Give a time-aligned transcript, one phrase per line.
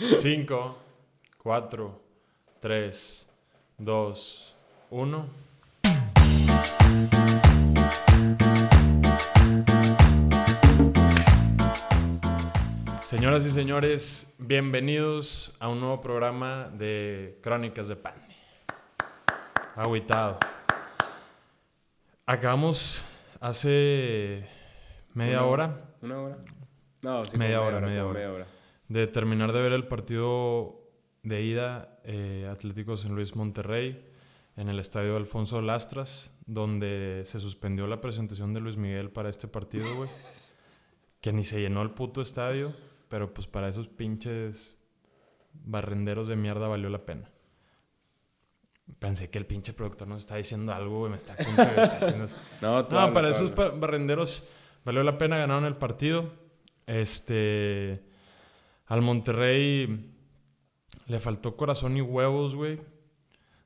[0.00, 0.78] 5,
[1.42, 2.00] 4,
[2.60, 3.28] 3,
[3.76, 4.56] 2,
[4.88, 5.28] 1.
[13.02, 18.34] Señoras y señores, bienvenidos a un nuevo programa de Crónicas de Pandy.
[19.76, 20.38] Agüitado.
[22.24, 23.04] Acabamos
[23.38, 24.48] hace
[25.12, 26.38] media Una hora ¿Una hora?
[27.02, 28.59] No, sí, Media hora, media hora.
[28.90, 30.82] De terminar de ver el partido
[31.22, 34.04] de ida eh, Atlético San Luis Monterrey
[34.56, 39.46] en el estadio Alfonso Lastras, donde se suspendió la presentación de Luis Miguel para este
[39.46, 40.10] partido, güey.
[41.20, 42.74] que ni se llenó el puto estadio,
[43.08, 44.76] pero pues para esos pinches
[45.52, 47.30] barrenderos de mierda valió la pena.
[48.98, 52.36] Pensé que el pinche productor nos está diciendo algo, güey, me está, está haciendo eso.
[52.60, 54.42] No, No, para esos barrenderos
[54.84, 56.32] valió la pena, ganaron el partido.
[56.88, 58.09] Este.
[58.90, 60.10] Al Monterrey
[61.06, 62.80] le faltó corazón y huevos, güey.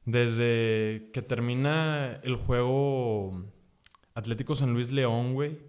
[0.05, 3.43] Desde que termina el juego
[4.15, 5.61] Atlético San Luis León, güey,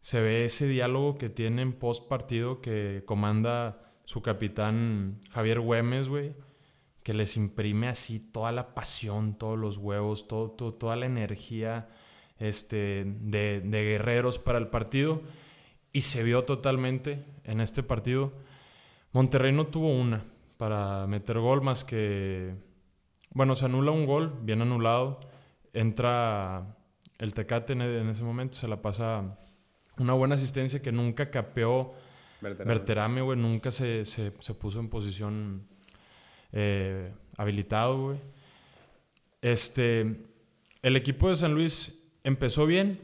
[0.00, 6.32] se ve ese diálogo que tienen post partido que comanda su capitán Javier Güemes, güey,
[7.02, 11.90] que les imprime así toda la pasión, todos los huevos, toda la energía
[12.38, 15.20] este, de, de guerreros para el partido.
[15.92, 18.32] Y se vio totalmente en este partido.
[19.12, 20.24] Monterrey no tuvo una
[20.56, 22.54] para meter gol más que...
[23.32, 25.20] Bueno, se anula un gol, bien anulado.
[25.72, 26.76] Entra
[27.18, 29.38] el Tecate en, en ese momento, se la pasa
[29.98, 31.94] una buena asistencia que nunca capeó.
[32.40, 35.66] Berterame, güey, nunca se, se- se puso en posición
[36.52, 38.18] eh, habilitado, güey.
[39.42, 40.24] Este,
[40.82, 43.00] el equipo de San Luis empezó bien,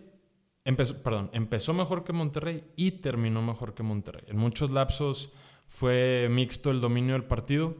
[0.65, 4.25] empezó, perdón, empezó mejor que Monterrey y terminó mejor que Monterrey.
[4.29, 5.33] En muchos lapsos
[5.69, 7.77] fue mixto el dominio del partido,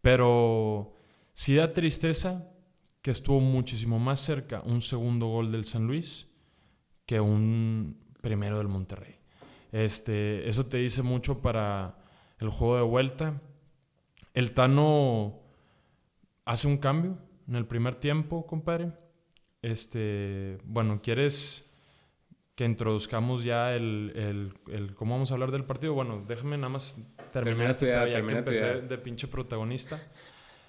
[0.00, 0.94] pero
[1.34, 2.48] sí da tristeza
[3.00, 6.28] que estuvo muchísimo más cerca un segundo gol del San Luis
[7.06, 9.16] que un primero del Monterrey.
[9.72, 11.98] Este, eso te dice mucho para
[12.38, 13.40] el juego de vuelta.
[14.34, 15.40] El Tano
[16.44, 18.92] hace un cambio en el primer tiempo, compadre.
[19.62, 21.71] Este, bueno, ¿quieres
[22.54, 25.94] que introduzcamos ya el, el- el- cómo vamos a hablar del partido?
[25.94, 26.94] Bueno, déjame nada más
[27.32, 30.00] terminar Termina este ya que termina empecé de pinche protagonista.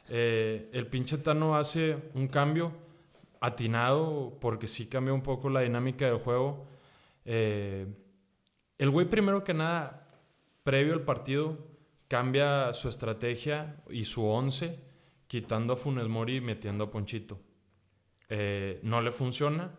[0.10, 2.72] Eh, el pinche Tano hace un cambio
[3.42, 6.68] atinado porque sí cambió un poco la dinámica del juego.
[7.26, 7.88] Eh,
[8.78, 10.08] el güey primero que nada,
[10.64, 11.58] previo al partido,
[12.08, 14.80] cambia su estrategia y su once,
[15.28, 17.40] quitando a Funes Mori y metiendo a Ponchito.
[18.30, 19.72] Eh, no le funciona,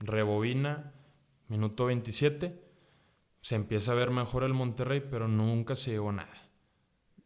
[0.00, 0.92] rebobina,
[1.52, 2.64] minuto 27,
[3.42, 6.32] se empieza a ver mejor el Monterrey, pero nunca se llegó nada.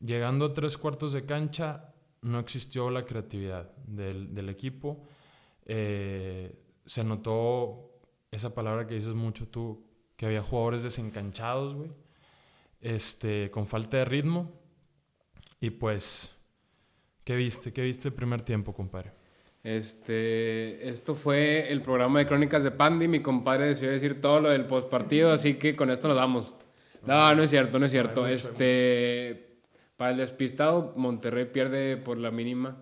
[0.00, 5.04] Llegando a tres cuartos de cancha, no existió la creatividad del, del equipo.
[5.64, 8.00] Eh, se notó
[8.32, 11.92] esa palabra que dices mucho tú, que había jugadores desencanchados, güey.
[12.80, 14.60] Este, con falta de ritmo.
[15.60, 16.34] Y pues,
[17.22, 17.72] ¿qué viste?
[17.72, 19.12] ¿Qué viste el primer tiempo, compadre?
[19.66, 23.08] Este, esto fue el programa de Crónicas de Pandy.
[23.08, 26.54] Mi compadre decidió decir todo lo del postpartido, así que con esto nos vamos.
[27.04, 28.28] No, no es cierto, no es cierto.
[28.28, 29.58] Este,
[29.96, 32.76] para el despistado, Monterrey pierde por la mínima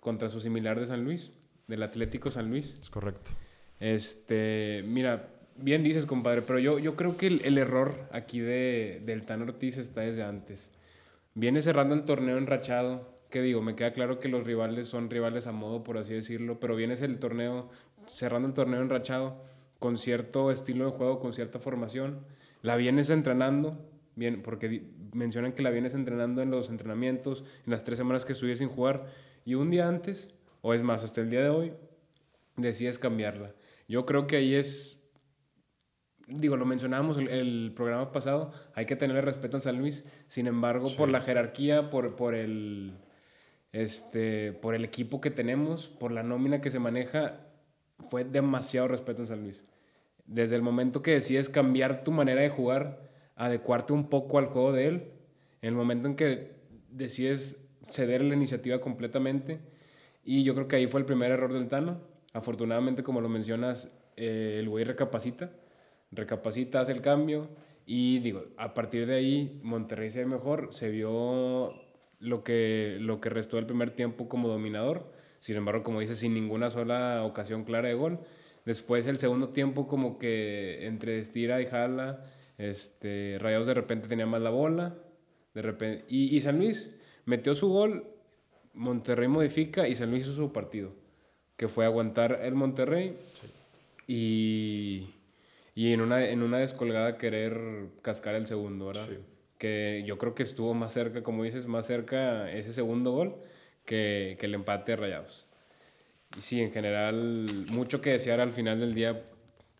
[0.00, 1.30] contra su similar de San Luis,
[1.68, 2.76] del Atlético San Luis.
[2.82, 3.30] Es correcto.
[3.78, 9.00] Este, mira, bien dices, compadre, pero yo, yo creo que el, el error aquí de,
[9.06, 10.72] del Tan Ortiz está desde antes.
[11.34, 13.15] Viene cerrando el torneo enrachado.
[13.30, 16.60] Que digo, me queda claro que los rivales son rivales a modo, por así decirlo,
[16.60, 17.68] pero vienes el torneo,
[18.06, 19.42] cerrando el torneo enrachado
[19.78, 22.20] con cierto estilo de juego, con cierta formación.
[22.62, 23.78] La vienes entrenando,
[24.14, 28.32] bien, porque mencionan que la vienes entrenando en los entrenamientos, en las tres semanas que
[28.32, 29.06] estuviste sin jugar,
[29.44, 30.30] y un día antes,
[30.62, 31.72] o es más, hasta el día de hoy,
[32.56, 33.54] decides cambiarla.
[33.88, 35.08] Yo creo que ahí es,
[36.26, 40.46] digo, lo mencionábamos el, el programa pasado, hay que tenerle respeto al San Luis, sin
[40.46, 42.94] embargo, por la jerarquía, por, por, el,
[43.76, 47.46] este, por el equipo que tenemos, por la nómina que se maneja,
[48.08, 49.64] fue demasiado respeto en San Luis.
[50.24, 53.02] Desde el momento que decides cambiar tu manera de jugar,
[53.34, 54.94] adecuarte un poco al juego de él,
[55.60, 56.56] en el momento en que
[56.90, 59.60] decides ceder la iniciativa completamente,
[60.24, 62.00] y yo creo que ahí fue el primer error del Tano.
[62.32, 65.50] Afortunadamente, como lo mencionas, eh, el güey recapacita,
[66.12, 67.50] recapacita, hace el cambio,
[67.84, 71.85] y digo, a partir de ahí Monterrey se ve mejor, se vio
[72.18, 76.34] lo que, lo que restó del primer tiempo como dominador, sin embargo, como dices, sin
[76.34, 78.20] ninguna sola ocasión clara de gol.
[78.64, 82.24] Después el segundo tiempo como que entre estira y jala,
[82.58, 84.96] este, Rayados de repente tenía más la bola,
[85.54, 86.04] De repente.
[86.08, 86.90] Y, San Luis
[87.26, 88.06] metió su gol,
[88.74, 90.92] Monterrey modifica y San Luis hizo su partido.
[91.56, 93.16] Que fue aguantar el Monterrey
[94.06, 95.14] y,
[95.74, 99.06] y en, una, en una descolgada querer cascar el segundo, ¿verdad?
[99.58, 103.36] Que yo creo que estuvo más cerca, como dices, más cerca ese segundo gol
[103.84, 105.46] que, que el empate de Rayados.
[106.36, 109.22] Y sí, en general, mucho que desear al final del día,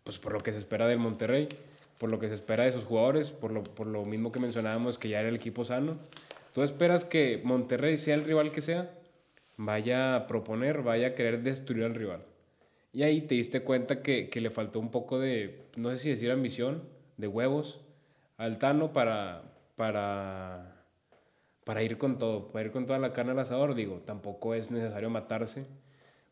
[0.03, 1.49] pues por lo que se espera del Monterrey,
[1.97, 4.97] por lo que se espera de sus jugadores, por lo, por lo mismo que mencionábamos,
[4.97, 5.97] que ya era el equipo sano.
[6.53, 8.89] Tú esperas que Monterrey, sea el rival que sea,
[9.57, 12.23] vaya a proponer, vaya a querer destruir al rival.
[12.93, 16.09] Y ahí te diste cuenta que, que le faltó un poco de, no sé si
[16.09, 16.83] decir ambición,
[17.17, 17.81] de huevos
[18.37, 19.43] al Tano para,
[19.77, 20.83] para,
[21.63, 23.75] para ir con todo, para ir con toda la carne al asador.
[23.75, 25.65] Digo, tampoco es necesario matarse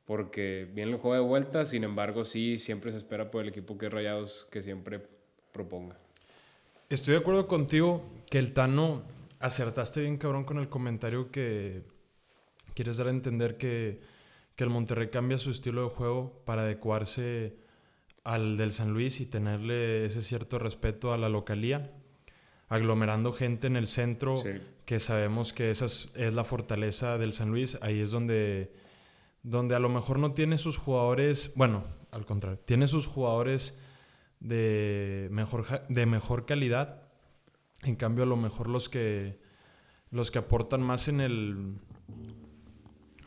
[0.04, 3.78] porque viene el juego de vuelta, sin embargo, sí, siempre se espera por el equipo
[3.78, 5.02] que es Rayados que siempre
[5.52, 5.98] proponga.
[6.90, 9.04] Estoy de acuerdo contigo que el Tano
[9.40, 11.84] acertaste bien cabrón con el comentario que
[12.76, 14.02] quieres dar a entender que,
[14.56, 17.58] que el Monterrey cambia su estilo de juego para adecuarse
[18.24, 21.92] al del San Luis y tenerle ese cierto respeto a la localía,
[22.68, 24.50] aglomerando gente en el centro, Sí.
[24.86, 28.74] que sabemos que esa es, es la fortaleza del San Luis, ahí es donde,
[29.44, 33.78] donde a lo mejor no tiene sus jugadores, bueno, al contrario, tiene sus jugadores
[34.40, 37.02] de mejor, de mejor calidad,
[37.84, 39.40] en cambio a lo mejor los que,
[40.12, 41.76] los que aportan más en el...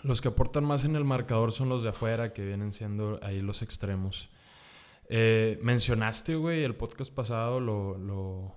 [0.05, 3.41] Los que aportan más en el marcador son los de afuera, que vienen siendo ahí
[3.43, 4.31] los extremos.
[5.09, 8.55] Eh, mencionaste, güey, el podcast pasado, lo, lo-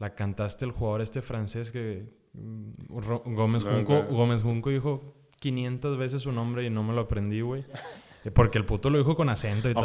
[0.00, 4.02] la cantaste el jugador este francés que mm, Ro- Gómez No, Junco.
[4.10, 7.64] Gómez Junco dijo 500 veces su nombre y no me lo aprendí, güey.
[8.22, 9.84] Eh, Porque el puto lo dijo con acento y tal.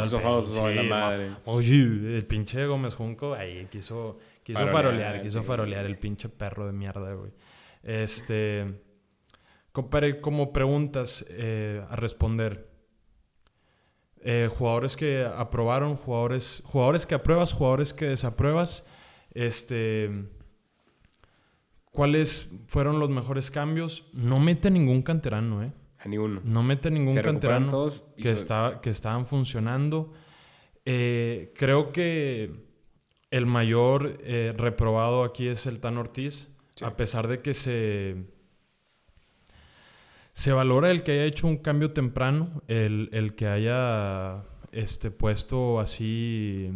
[0.90, 1.74] Ma- Oye,
[2.18, 6.72] el pinche Gómez Junco ahí quiso, quiso Farolear, farolear, quiso farolear el pinche perro de
[6.74, 7.30] mierda, güey.
[7.82, 8.82] Este.
[9.72, 12.68] Como preguntas eh, a responder.
[14.20, 18.86] Eh, jugadores que aprobaron, jugadores, jugadores que apruebas, jugadores que desapruebas.
[19.36, 20.10] Este.
[21.92, 24.06] ¿Cuáles fueron los mejores cambios?
[24.12, 25.72] No mete ningún canterano, ¿eh?
[25.98, 26.40] A ni uno.
[26.44, 28.34] No mete ningún Se canterano todos que,
[28.82, 30.12] que estaban funcionando.
[30.84, 32.66] Eh, creo que
[33.30, 36.84] el mayor eh, reprobado aquí es el Tan Ortiz, Sí.
[36.84, 38.26] a pesar de que se,
[40.34, 45.80] se valora el que haya hecho un cambio temprano, el, el que haya este, puesto
[45.80, 46.70] así...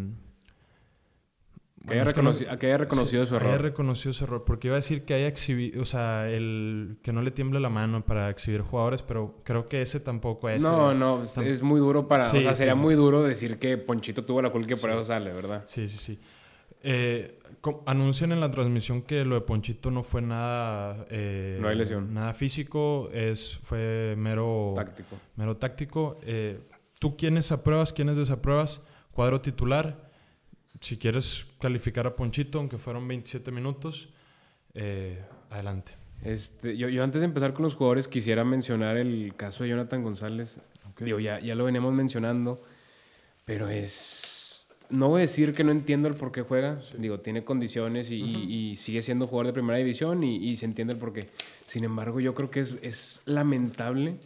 [1.87, 3.63] Que haya, Bueno, es que no- reconoci- que haya reconocido Sí, su haya error.
[3.63, 4.45] reconocido su error.
[4.45, 7.71] Porque iba a decir que haya exhibido, o sea, el que no le tiemble la
[7.71, 10.61] mano para exhibir jugadores, pero creo que ese tampoco es.
[10.61, 12.29] No, no, es, muy duro para...
[12.29, 12.59] Sí, o sea, sí.
[12.59, 15.65] sería muy duro decir que Ponchito tuvo la culpa que por eso sale, ¿verdad?
[15.69, 16.19] Sí, sí, sí.
[16.83, 17.39] Eh,
[17.87, 21.07] anuncian en la transmisión que lo de Ponchito no fue nada.
[21.11, 22.13] eh, No hay lesión.
[22.13, 25.17] Nada físico, es, fue mero Táctico.
[25.37, 26.19] mero táctico.
[26.25, 26.61] Eh,
[26.99, 28.83] ¿Tú quiénes apruebas, quiénes desapruebas?
[29.13, 30.10] Cuadro titular.
[30.81, 34.09] Si quieres calificar a Ponchito, aunque fueron 27 minutos,
[34.75, 35.93] eh, adelante.
[36.25, 40.03] Este, yo, yo antes de empezar con los jugadores quisiera mencionar el caso de Jonathan
[40.03, 40.59] González.
[40.99, 42.63] Digo, ya, ya lo veníamos mencionando,
[43.45, 44.69] pero es...
[44.91, 46.83] No voy a decir que no entiendo el por qué juega.
[46.99, 50.65] Digo, tiene condiciones y, y- y sigue siendo jugador de primera división y, y se
[50.67, 51.29] entiende el por qué.
[51.65, 54.17] Sin embargo, yo creo que es, es lamentable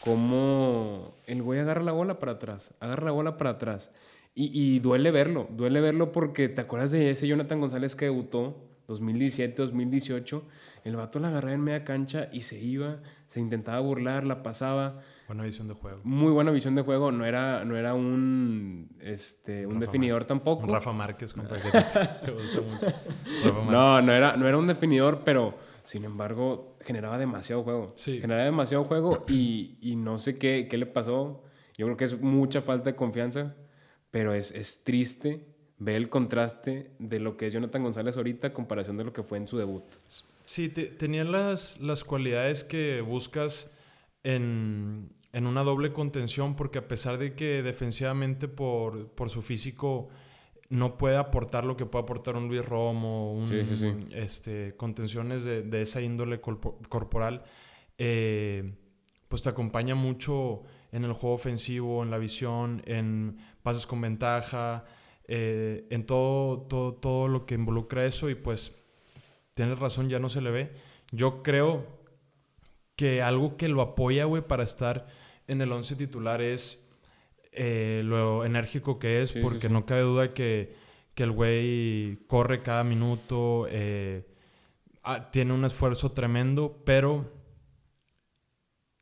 [0.00, 3.90] cómo el güey agarra la bola para atrás, agarra la bola para atrás.
[4.34, 8.64] Y, y duele verlo, duele verlo porque te acuerdas de ese Jonathan González que debutó
[8.88, 10.42] 2017, 2018.
[10.84, 15.00] El vato la agarraba en media cancha y se iba, se intentaba burlar, la pasaba.
[15.26, 16.00] Buena visión de juego.
[16.04, 20.64] Muy buena visión de juego, no era, no era un, este, un Rafa definidor tampoco.
[20.64, 22.86] Un Rafa Márquez, compa, que te, te gusta mucho.
[23.44, 23.72] Rafa Márquez.
[23.72, 27.92] No, no era, no era un definidor, pero sin embargo generaba demasiado juego.
[27.96, 28.20] Sí.
[28.20, 31.42] Generaba demasiado juego y, y no sé qué, qué le pasó.
[31.78, 33.56] Yo creo que es mucha falta de confianza,
[34.14, 35.40] pero es, es triste
[35.78, 39.24] ver el contraste de lo que es Jonathan González ahorita a comparación de lo que
[39.24, 39.82] fue en su debut.
[40.46, 43.68] Sí, te- tenía las, las cualidades que buscas
[44.22, 50.08] en, en una doble contención, porque a pesar de que defensivamente por, por su físico
[50.70, 53.92] no puede aportar lo que puede aportar un Luis Romo, un, Sí, sí, sí.
[54.12, 57.42] Este, contenciones de, de esa índole corpo- corporal,
[57.98, 58.74] eh,
[59.28, 60.62] pues te acompaña mucho
[60.94, 64.84] en el juego ofensivo, en la visión, en pases con ventaja,
[65.26, 68.80] eh, en todo, todo, todo lo que involucra eso y pues
[69.54, 70.72] tienes razón, ya no se le ve.
[71.10, 71.84] Yo creo
[72.94, 75.08] que algo que lo apoya, güey, para estar
[75.48, 76.88] en el 11 titular es
[77.50, 79.72] eh, lo enérgico que es, Sí, porque sí.
[79.72, 80.76] no cabe duda que,
[81.14, 84.24] que el güey corre cada minuto, eh,
[85.02, 87.32] ah, tiene un esfuerzo tremendo, pero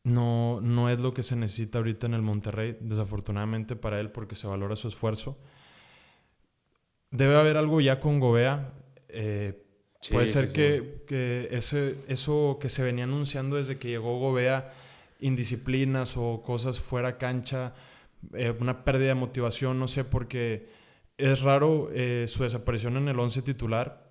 [0.04, 4.34] no, no es lo que se necesita ahorita en el Monterrey, desafortunadamente para él, porque
[4.36, 5.38] se valora su esfuerzo.
[7.10, 8.72] Debe haber algo ya con Gobea.
[9.08, 9.62] Eh,
[10.08, 14.18] puede Sí, ser sí, que, que ese, eso que se venía anunciando desde que llegó
[14.18, 14.72] Gobea,
[15.20, 17.74] indisciplinas o cosas fuera cancha,
[18.34, 20.68] eh, una pérdida de motivación, no sé, porque
[21.18, 24.01] es raro eh, su desaparición en el 11 titular.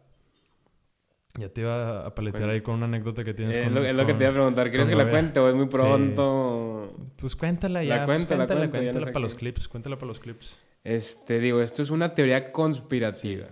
[1.38, 2.54] Ya te iba a paletear Bueno.
[2.54, 4.32] ahí con una anécdota que tienes Es, con lo, es lo que con- te iba
[4.32, 4.70] a preguntar.
[4.70, 6.94] ¿Quieres con que la cuente o es muy pronto?
[7.18, 8.06] Pues cuéntala La ya.
[8.06, 9.68] pues cuento, la cuéntala, cuento, la cuéntala para los clips.
[9.68, 10.58] Cuéntala para los clips.
[10.84, 13.46] Este, digo, esto es una teoría conspirativa.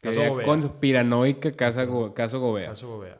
[0.00, 0.46] Caso Teoría Gobea.
[0.46, 2.68] conspiranoica, casa Go- caso Gobea.
[2.68, 3.16] Caso Gobea.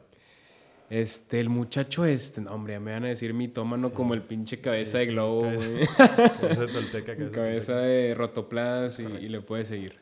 [0.89, 4.59] Este, el muchacho este, no, hombre, ya me van a decir mitómano como el pinche
[4.59, 6.15] cabeza Sí, de sí, globo, cabeza-.
[6.41, 9.97] Cabeza de tolteca, cabeza cabeza de rotoplas y, y le puede seguir.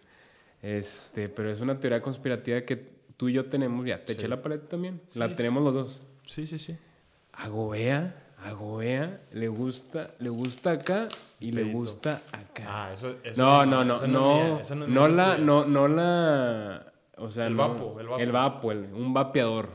[0.62, 4.20] Este, pero es una teoría conspirativa que tú y yo tenemos, ya, te Sí.
[4.20, 6.02] eché la paleta también, Sí, la tenemos los dos.
[6.26, 6.76] Sí, sí, sí.
[7.34, 11.08] A Gobea, a Gobea le gusta, le gusta acá
[11.40, 12.64] y le gusta acá.
[12.68, 15.88] Ah, eso, eso no, es- no, no, no, no, mía, esa es la, no, no
[15.88, 18.20] la, o sea, El no- vapo, el vapo.
[18.22, 19.70] el vapo, el- un vapeador.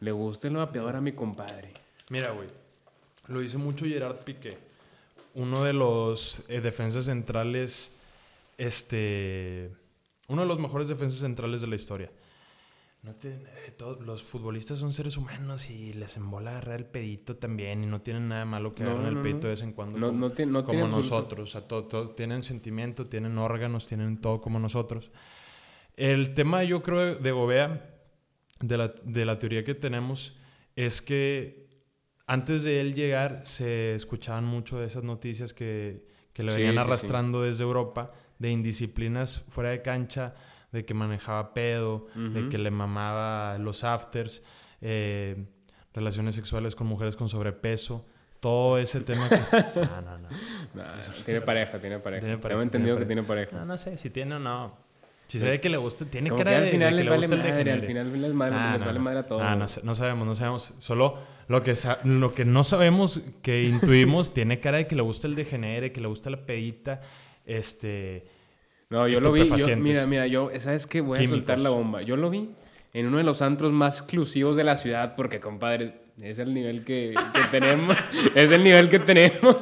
[0.00, 1.72] Le gusta el vapeador a mi compadre.
[2.10, 2.48] Mira, güey.
[3.28, 4.58] Lo dice mucho Gerard Piqué.
[5.34, 7.92] Uno de los eh, defensas centrales,
[8.58, 9.70] este...
[10.28, 12.10] Uno de los mejores defensas centrales de la historia.
[13.06, 17.36] No te- eh, todos los futbolistas son seres humanos y les embola agarrar el pedito
[17.36, 19.72] también y no tienen nada malo que No, agarren no, el pedito de vez en
[19.74, 19.96] cuando.
[19.96, 21.48] No- como, no como nosotros.
[21.48, 25.12] O sea, todo- todo- tienen sentimiento, tienen órganos, tienen todo como nosotros.
[25.96, 27.94] El tema, yo creo, de Gobea,
[28.60, 30.36] de la, de la teoría que tenemos,
[30.74, 31.68] es que
[32.26, 36.74] antes de él llegar se escuchaban mucho de esas noticias que, que le Sí, venían
[36.74, 36.86] sí, sí.
[36.88, 40.34] arrastrando desde Europa, de indisciplinas fuera de cancha,
[40.76, 44.42] de que manejaba pedo, de que le mamaba los afters,
[44.80, 45.44] eh,
[45.94, 48.04] relaciones sexuales con mujeres con sobrepeso,
[48.40, 49.36] todo ese tema que...
[49.80, 50.28] No, no, no.
[51.24, 52.20] Tiene pareja, tiene pareja.
[52.20, 53.56] Tiene pareja, Tengo entendido que tiene pareja.
[53.58, 54.76] No, no sé si tiene o no.
[55.26, 56.96] Si Pues, se ve que le gusta, tiene cara que al de- final de que
[56.96, 59.18] les le vale gusta el madre, al final les, madre- Ah, les no, vale madre
[59.18, 59.42] a todos.
[59.42, 60.74] Ah, no, no sabemos, no sabemos.
[60.78, 61.18] Solo
[61.48, 65.34] lo que, lo que no sabemos, que intuimos, tiene cara de que le gusta el
[65.34, 67.00] degenere, que le gusta la pedita,
[67.44, 68.35] este...
[68.90, 69.48] No, yo lo vi.
[69.56, 71.00] Yo, mira, mira, yo, ¿sabes qué?
[71.00, 71.38] Voy a Químicos.
[71.38, 72.02] soltar la bomba.
[72.02, 72.50] Yo lo vi
[72.92, 76.84] en uno de los antros más exclusivos de la ciudad, porque, compadre, es el nivel
[76.84, 77.96] que, que tenemos.
[78.34, 79.56] es el nivel que tenemos.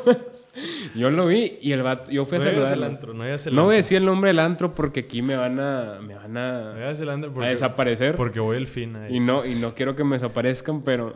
[0.94, 3.64] yo lo vi y el vato, yo fui a No digas el antro, no No
[3.64, 6.40] voy a decir el nombre del antro porque aquí me van a, me van No
[6.40, 8.14] a, digas el antro a porque, desaparecer.
[8.14, 9.16] porque voy el fin ahí.
[9.16, 11.12] Y no, y no quiero que me desaparezcan, pero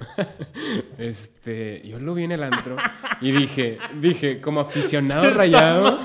[0.99, 2.77] este, yo lo vi en el antro
[3.21, 6.01] y dije, dije, como aficionado rayado,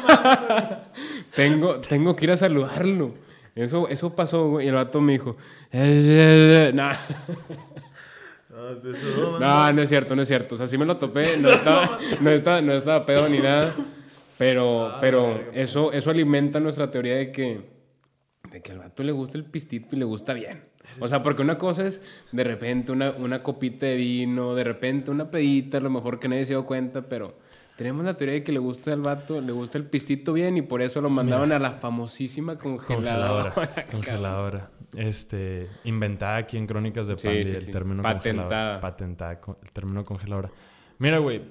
[1.36, 3.14] tengo, tengo que ir a saludarlo.
[3.56, 5.38] Eso, eso pasó, güey, y el vato me dijo,
[5.72, 6.96] eh, eh, eh, nah.
[9.40, 10.56] No, no es cierto, no es cierto.
[10.56, 13.74] O sea, sí me lo topé, no estaba, no estaba, no estaba pedo ni nada.
[14.38, 17.62] Pero, Ah, pero verga, eso, eso alimenta nuestra teoría de que,
[18.52, 20.64] de que al vato le gusta el pistito y le gusta bien.
[21.00, 25.12] O sea, porque una cosa es de repente una, una copita de vino, de repente
[25.12, 27.36] una pedita, a lo mejor que nadie se dio cuenta, pero
[27.78, 30.62] tenemos la teoría de que le gusta al vato, le gusta el pistito bien y
[30.62, 33.52] por eso lo mandaban a la famosísima congeladora.
[33.54, 33.86] Congeladora.
[33.92, 34.72] congeladora.
[34.96, 37.72] Este, inventada aquí en Crónicas de Pandy, sí, el sí.
[37.72, 38.80] término Patentada.
[38.80, 38.82] congeladora.
[38.82, 39.42] Patentada.
[39.64, 40.52] El término congeladora.
[41.00, 41.42] Mira, güey.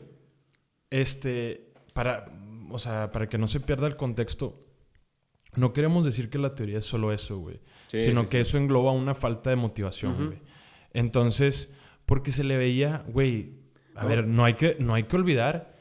[0.90, 2.26] Este, para,
[2.70, 4.66] o sea, para que no se pierda el contexto,
[5.56, 7.60] no queremos decir que la teoría es solo eso, güey.
[7.88, 10.24] Sino que eso engloba una falta de motivación, Ujú.
[10.26, 10.38] güey.
[10.92, 11.74] Entonces,
[12.06, 13.54] porque se le veía, güey,
[13.94, 14.08] a No.
[14.08, 15.71] ver, no hay, que, no hay que olvidar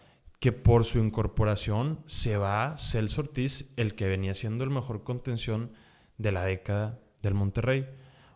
[0.41, 5.71] que por su incorporación se va Celso Ortiz, el que venía siendo el mejor contención
[6.17, 7.87] de la década del Monterrey.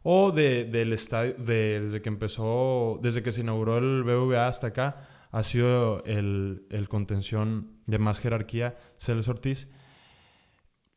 [0.03, 4.67] O de, del estadio, de, desde que empezó, desde que se inauguró el BBVA hasta
[4.67, 9.67] acá, ha sido el, el contención de más jerarquía, Celso Ortiz.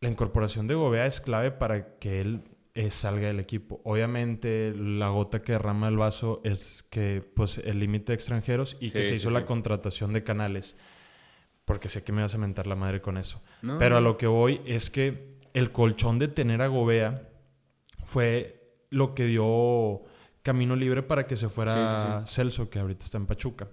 [0.00, 2.42] La incorporación de Gobea es clave para que él
[2.74, 3.80] eh, salga del equipo.
[3.84, 8.90] Obviamente, la gota que derrama el vaso es que pues el límite de extranjeros y
[8.90, 9.46] que se sí, hizo la sí.
[9.46, 10.76] contratación de canales.
[11.68, 13.40] Porque sé que me vas a mentar la madre con eso.
[13.62, 17.28] No, Pero a lo que voy es que el colchón de tener a Gobea
[18.06, 20.02] fue lo que dio
[20.42, 23.68] camino libre para que se fuera Sí, sí, Celso, que ahorita está en Pachuca.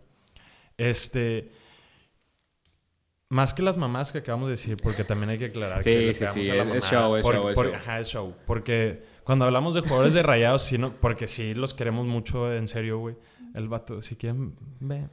[0.77, 1.51] Este.
[3.29, 6.25] Más que las mamás que acabamos de decir, porque también hay que aclarar que sí,
[6.33, 7.75] sí, a la es- es show, es Por- show, es por- show.
[7.75, 8.35] Ajá, es show.
[8.45, 12.67] Porque cuando hablamos de jugadores de rayados, sí, no, porque sí los queremos mucho en
[12.67, 13.15] serio, güey.
[13.55, 15.07] El vato, si quieren, ve.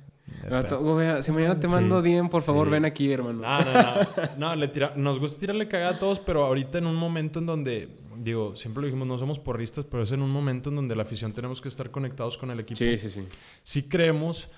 [1.23, 2.73] Si mañana te Sí, mando 10, por favor, sí.
[2.73, 3.41] ven aquí, hermano.
[3.43, 3.93] No, no, no.
[4.39, 7.47] No, le tira- nos gusta tirarle cagada a todos, pero ahorita en un momento en
[7.47, 10.95] donde digo, siempre lo dijimos, no somos porristas, pero es en un momento en donde
[10.95, 12.79] la afición tenemos que estar conectados con el equipo.
[12.79, 13.23] Sí, sí, sí.
[13.65, 14.49] Sí creemos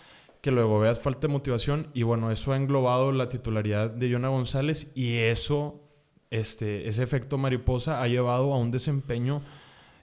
[0.42, 4.28] que luego veas falta de motivación y bueno, eso ha englobado la titularidad de Jonah
[4.28, 5.80] González y eso,
[6.30, 9.40] este, ese efecto mariposa ha llevado a un desempeño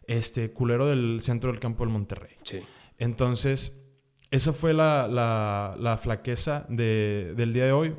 [0.07, 2.31] este, culero del centro del campo del Monterrey.
[2.41, 2.61] Sí.
[2.97, 3.80] Entonces,
[4.31, 7.93] esa fue la, la- la flaqueza de- del día de hoy.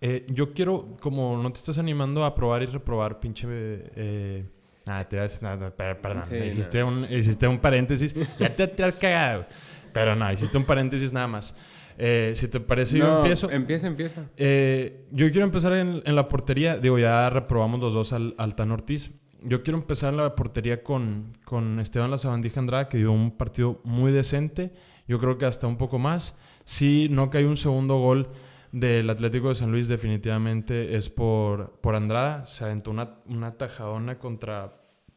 [0.00, 3.46] Eh, yo quiero, como no te estás animando a probar y reprobar, pinche...
[3.50, 4.44] Eh,
[4.86, 8.14] nada, te decir- nada, nada, per- perdón, Sí, hiciste, un, hiciste un paréntesis.
[8.38, 9.46] ya te tirar cagado.
[9.92, 11.56] Pero no, hiciste un paréntesis nada más.
[12.00, 13.50] Eh, si te parece, yo No, empiezo.
[13.50, 14.24] Empieza, empieza.
[14.36, 16.76] Eh, yo quiero empezar en, en la portería.
[16.78, 19.10] Digo, ya reprobamos los dos al, al Tan Ortiz.
[19.42, 23.80] Yo quiero empezar en la portería con, con Esteban Lazabandija Andrada, que dio un partido
[23.82, 24.72] muy decente.
[25.08, 26.36] Yo creo que hasta un poco más.
[26.64, 28.28] Si no cae un segundo gol
[28.70, 32.46] del Atlético de San Luis, definitivamente es por, por Andrada.
[32.46, 34.74] Se aventó una, una tajadona contra.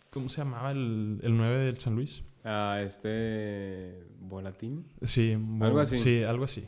[0.10, 2.24] ¿Cómo se llamaba el, el 9 del San Luis?
[2.44, 4.04] Ah, este.
[4.22, 4.86] Volatín.
[5.02, 5.98] Sí, Algo así.
[6.00, 6.66] Sí, algo así.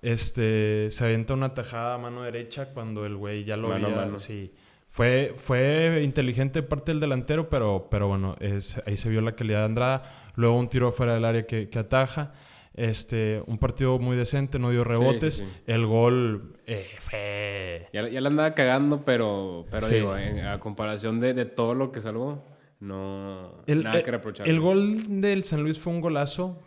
[0.00, 3.90] Este, se avienta una tajada a mano derecha cuando el güey ya lo Mano a
[3.90, 4.04] había...
[4.04, 4.18] mano.
[4.18, 4.52] Sí.
[4.88, 9.60] Fue, fue inteligente parte del delantero, pero, pero bueno, es- ahí se vio la calidad
[9.60, 10.02] de Andrada.
[10.34, 12.32] Luego un tiro fuera del área que, que ataja.
[12.74, 15.34] Este, un partido muy decente, no dio rebotes.
[15.36, 15.62] sí, sí.
[15.66, 17.88] El gol eh, fue...
[17.92, 21.92] Ya, ya la andaba cagando, pero, pero digo, en- a comparación de, de todo lo
[21.92, 22.46] que salvó,
[22.80, 23.62] no.
[23.66, 24.48] El, nada eh, que reprochar.
[24.48, 26.58] el gol del San Luis fue un golazo.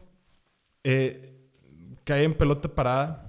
[0.83, 1.33] Eh,
[2.03, 3.24] cae en pelota parada.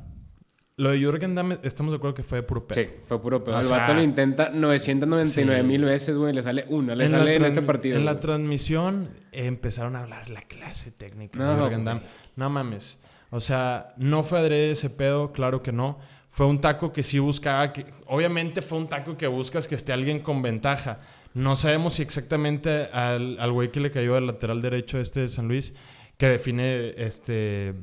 [0.79, 2.83] Lo de Jürgen Damm, estamos de acuerdo que fue de puro pedo.
[2.85, 3.57] Sí, fue puro pedo.
[3.57, 5.67] O El sea, vato lo intenta 999 sí.
[5.67, 6.35] mil veces, güey.
[6.35, 7.97] Le sale una, le En sale en este partido.
[7.97, 12.03] En la transmisión eh, empezaron a hablar la clase técnica de No, Jürgen Damm.
[12.37, 13.01] No mames.
[13.31, 15.99] O sea, no fue adrede ese pedo, claro que no.
[16.29, 17.87] Fue un taco que sí buscaba que...
[18.05, 21.01] Obviamente fue un taco que buscas que esté alguien con ventaja.
[21.33, 25.29] No sabemos si exactamente al al güey que le cayó al lateral derecho este de
[25.29, 25.73] San Luis,
[26.19, 27.75] que define este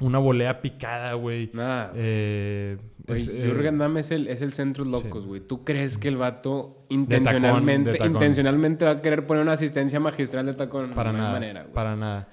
[0.00, 1.50] una volea picada, güey.
[1.52, 1.92] Nada.
[1.94, 2.76] Eh,
[3.08, 5.28] eh, Jürgen Damm es el, es el centro locos, sí.
[5.28, 5.40] güey.
[5.40, 8.14] ¿Tú crees que el vato intencionalmente, de tacón.
[8.14, 10.90] intencionalmente va a querer poner una asistencia magistral de tacón?
[10.94, 11.32] Para hay nada.
[11.32, 11.72] manera, güey.
[11.74, 12.28] para nada.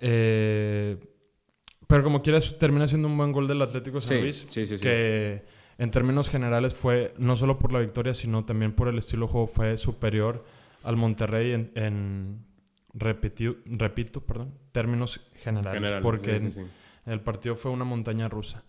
[0.00, 0.96] Eh,
[1.86, 4.46] pero como quieras, termina siendo un buen gol del Atlético de San Sí, Luis.
[4.48, 4.82] sí, sí, sí.
[4.82, 5.44] Que
[5.78, 9.32] en términos generales fue, no solo por la victoria, sino también por el estilo de
[9.32, 10.44] juego, fue superior
[10.82, 12.44] al Monterrey en, en
[12.94, 15.80] repeti- repito, perdón, términos generales.
[15.82, 16.70] General, porque sí, sí, en- sí.
[17.06, 18.64] El partido fue una montaña rusa.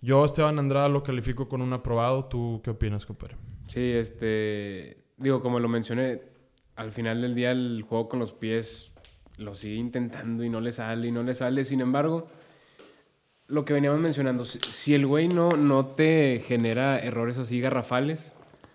[0.00, 2.26] Yo, Esteban Andrada, lo califico con un aprobado.
[2.26, 3.36] ¿Tú qué opinas, compadre?
[3.66, 5.04] Sí, este.
[5.16, 6.20] Digo, como lo mencioné,
[6.76, 8.92] al final del día el juego con los pies
[9.38, 11.64] lo sigue intentando y no le sale y no le sale.
[11.64, 12.26] Sin embargo,
[13.48, 18.32] lo que veníamos mencionando, si el güey no, no te genera errores así garrafales,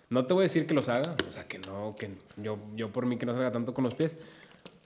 [0.10, 2.92] no te voy a decir que los haga, o sea, que no, que yo, yo
[2.92, 4.18] por mí que no salga tanto con los pies,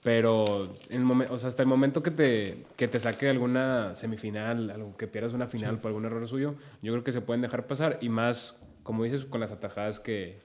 [0.06, 3.32] pero en el momen- o sea, hasta el momento que te, que te saque de
[3.32, 7.22] alguna semifinal, algo que pierdas una final por algún error suyo, yo creo que se
[7.22, 10.38] pueden dejar pasar y más, como dices, con las atajadas que,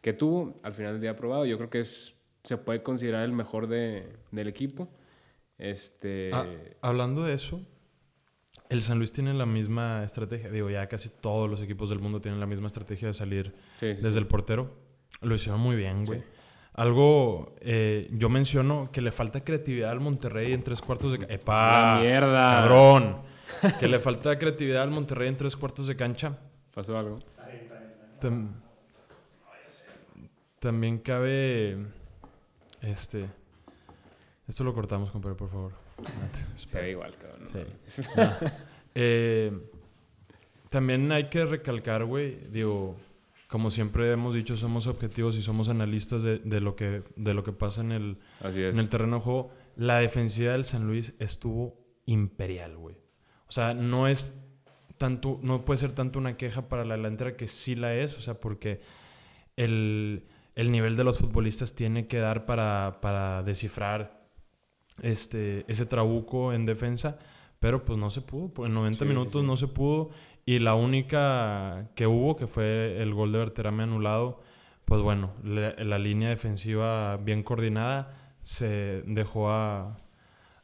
[0.00, 3.30] que tuvo, al final del día aprobado, yo creo que es, se puede considerar el
[3.30, 4.88] mejor de, del equipo.
[5.58, 6.44] Este, Ah,
[6.80, 7.60] hablando de eso,
[8.68, 10.50] el San Luis tiene la misma estrategia.
[10.50, 13.94] Digo, ya casi todos los equipos del mundo tienen la misma estrategia de salir sí,
[13.94, 14.74] sí, desde el portero.
[15.20, 16.24] Lo hicieron muy bien, güey.
[16.74, 21.34] Algo, eh, yo menciono que le falta creatividad al Monterrey en tres cuartos de cancha.
[21.34, 21.94] ¡Epa!
[21.96, 22.60] ¡La mierda!
[22.62, 23.22] ¡Cabrón!
[23.78, 26.36] que le falta creatividad al Monterrey en tres cuartos de cancha.
[26.74, 27.20] ¿Pasó algo?
[28.20, 28.48] Tam-
[30.58, 31.76] también cabe.
[32.80, 33.28] Este.
[34.48, 35.72] Esto lo cortamos, compadre, por favor.
[36.56, 37.48] Se ve igual, cabrón.
[37.86, 38.02] Sí.
[38.16, 38.22] No.
[38.96, 39.52] Eh,
[40.70, 42.96] también hay que recalcar, güey, digo,
[43.54, 47.44] como siempre hemos dicho, somos objetivos y somos analistas de, de lo, que, de lo
[47.44, 49.52] que pasa en el, en el terreno de juego.
[49.76, 52.96] La defensiva del San Luis estuvo imperial, güey.
[53.46, 54.36] O sea, no es
[54.98, 58.20] tanto, no puede ser tanto una queja para la delantera que sí la es, o
[58.20, 58.80] sea, porque
[59.54, 60.24] el,
[60.56, 64.26] el nivel de los futbolistas tiene que dar para, para descifrar
[65.00, 67.20] este, ese trabuco en defensa,
[67.64, 69.46] pero pues no se pudo, pues, en 90 Sí, minutos sí.
[69.46, 70.10] no se pudo
[70.44, 74.42] y la única que hubo, que fue el gol de Berterame anulado,
[74.84, 79.96] pues bueno, la, la línea defensiva bien coordinada se dejó a,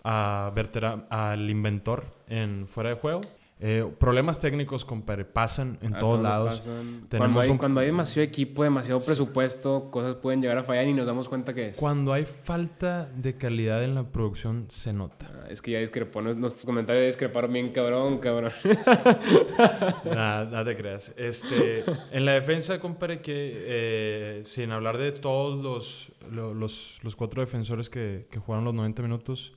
[0.05, 3.23] a Bertera- al inventor en fuera de juego.
[3.63, 6.61] Eh, problemas técnicos, compadre, pasan en A todos lados.
[6.61, 6.73] pasan.
[6.75, 10.89] Cuando Tenemos hay, un- cuando hay demasiado equipo, demasiado presupuesto, cosas pueden llegar a fallar
[10.89, 11.77] y nos damos cuenta que es.
[11.77, 15.31] Cuando hay falta de calidad en la producción, se nota.
[15.35, 18.53] Ah, Es que ya discrepó, nuestros comentarios discreparon bien cabrón, cabrón.
[20.05, 21.13] Nada, te creas.
[21.17, 27.15] Este, en la defensa, compadre, que eh, sin hablar de todos los, lo- los, los
[27.17, 29.53] cuatro defensores que, que jugaron los 90 minutos,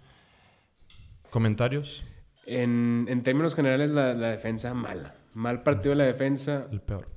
[1.30, 2.04] comentarios,
[2.46, 5.16] En, en términos generales, la, la defensa mala.
[5.34, 6.68] Mal partido de la defensa.
[6.72, 7.08] el peor.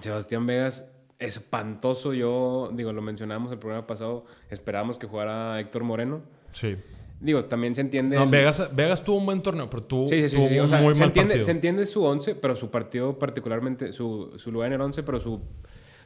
[0.00, 2.12] Sebastián Vegas, espantoso.
[2.14, 4.24] Yo, digo, lo mencionamos el programa pasado.
[4.50, 6.22] Esperábamos que jugara Héctor Moreno.
[6.52, 6.76] Sí.
[7.18, 8.16] Digo, también se entiende.
[8.16, 10.36] No, el- Vegas, Vegas tuvo un buen torneo, pero tuvo, Sí, sí, sí.
[10.36, 10.58] tuvo sí, sí.
[10.60, 11.44] O un sea, muy se, mal entiende, partido.
[11.46, 15.18] se entiende su 11, pero su partido particularmente, su, su lugar en el 11, pero
[15.18, 15.40] su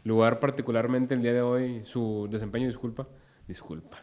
[0.04, 3.08] lugar particularmente el día de hoy, su desempeño, disculpa.
[3.48, 3.98] Disculpa.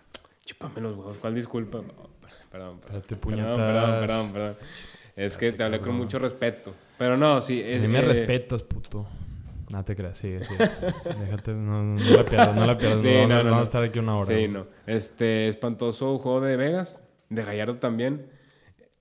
[0.45, 1.17] Chúpame los huevos.
[1.19, 1.79] ¿Cuál disculpa?
[1.79, 2.09] No,
[2.51, 3.03] perdón, perdón.
[3.07, 4.55] Perdón, perdón, perdón, perdón.
[5.15, 6.73] Es que te hablé con mucho respeto.
[6.97, 7.61] Pero no, sí.
[7.63, 9.07] Es, mí me eh, respetas, puto.
[9.71, 10.69] No te creas, sigue, sigue.
[11.19, 13.03] Déjate, no, no, no la pierdas, no la pierdas.
[13.03, 13.59] Sí, no, a, no, vamos no.
[13.59, 14.35] a estar aquí una hora.
[14.35, 14.67] Sí, no.
[14.85, 18.27] Este, espantoso juego de Vegas, de Gallardo también.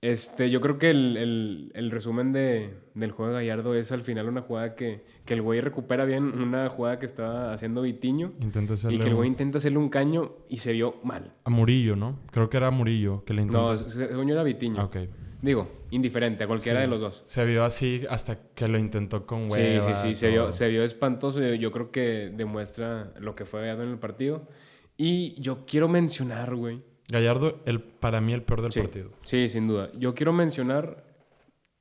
[0.01, 4.03] Este, yo creo que el, el- el resumen de, del juego de Gallardo es al
[4.03, 8.33] final una jugada que, que el güey recupera bien, una jugada que estaba haciendo Vitiño
[8.39, 11.33] Intenta y que el güey intenta hacerle un caño y se vio mal.
[11.43, 12.19] a Murillo, ¿no?
[12.31, 13.71] Creo que era Murillo que le intentó.
[13.71, 14.83] No, se- según yo era Vitiño.
[14.83, 14.97] Ok.
[15.41, 16.81] Digo, indiferente a cualquiera Sí.
[16.81, 17.23] de los dos.
[17.25, 19.95] Se vio así hasta que lo intentó con Sí, hueva.
[19.95, 21.39] sí, sí, se vio, se vio espantoso.
[21.41, 24.47] Yo, yo creo que demuestra lo que fue Gallardo en el partido.
[24.95, 29.11] Y yo quiero mencionar, güey, Gallardo, el, para mí, el peor del Sí, partido.
[29.23, 29.91] Sí, sin duda.
[29.97, 31.05] Yo quiero mencionar,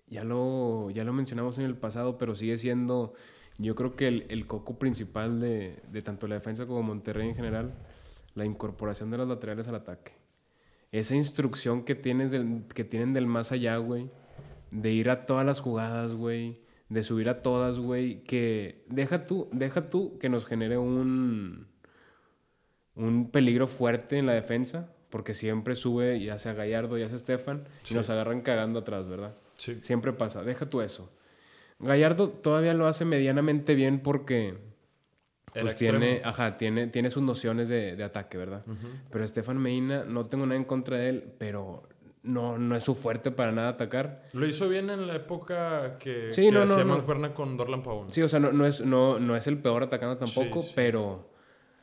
[0.06, 3.14] ya lo, ya lo mencionamos en el pasado, pero sigue siendo,
[3.58, 7.34] yo creo que el, el coco principal de, de tanto la defensa como Monterrey en
[7.34, 7.74] general,
[8.34, 10.12] la incorporación de los laterales al ataque.
[10.92, 14.08] Esa instrucción que, tienes del, que tienen del más allá, güey,
[14.70, 19.48] de ir a todas las jugadas, güey, de subir a todas, güey, que deja tú,
[19.52, 21.66] deja tú que nos genere un,
[22.94, 27.64] un peligro fuerte en la defensa, porque siempre sube ya sea Gallardo, ya sea Estefan,
[27.84, 27.94] y Sí.
[27.94, 29.34] nos agarran cagando atrás, ¿verdad?
[29.56, 29.78] Sí.
[29.82, 31.10] Siempre pasa, deja tú eso.
[31.78, 34.56] Gallardo todavía lo hace medianamente bien porque
[35.58, 38.62] pues tiene, ajá, tiene, tiene sus nociones de, de ataque, ¿verdad?
[38.66, 38.88] Ujú.
[39.10, 41.82] Pero Estefan Medina, no tengo nada en contra de él, pero
[42.22, 44.24] no, no es su fuerte para nada atacar.
[44.34, 46.96] Lo hizo bien en la época que, Sí, que no, no, hacía no.
[46.96, 48.12] mancuerna con Dorlan Pavón.
[48.12, 50.72] Sí, o sea, no, no, es, no, no es el peor atacando tampoco, Sí, sí.
[50.76, 51.30] pero,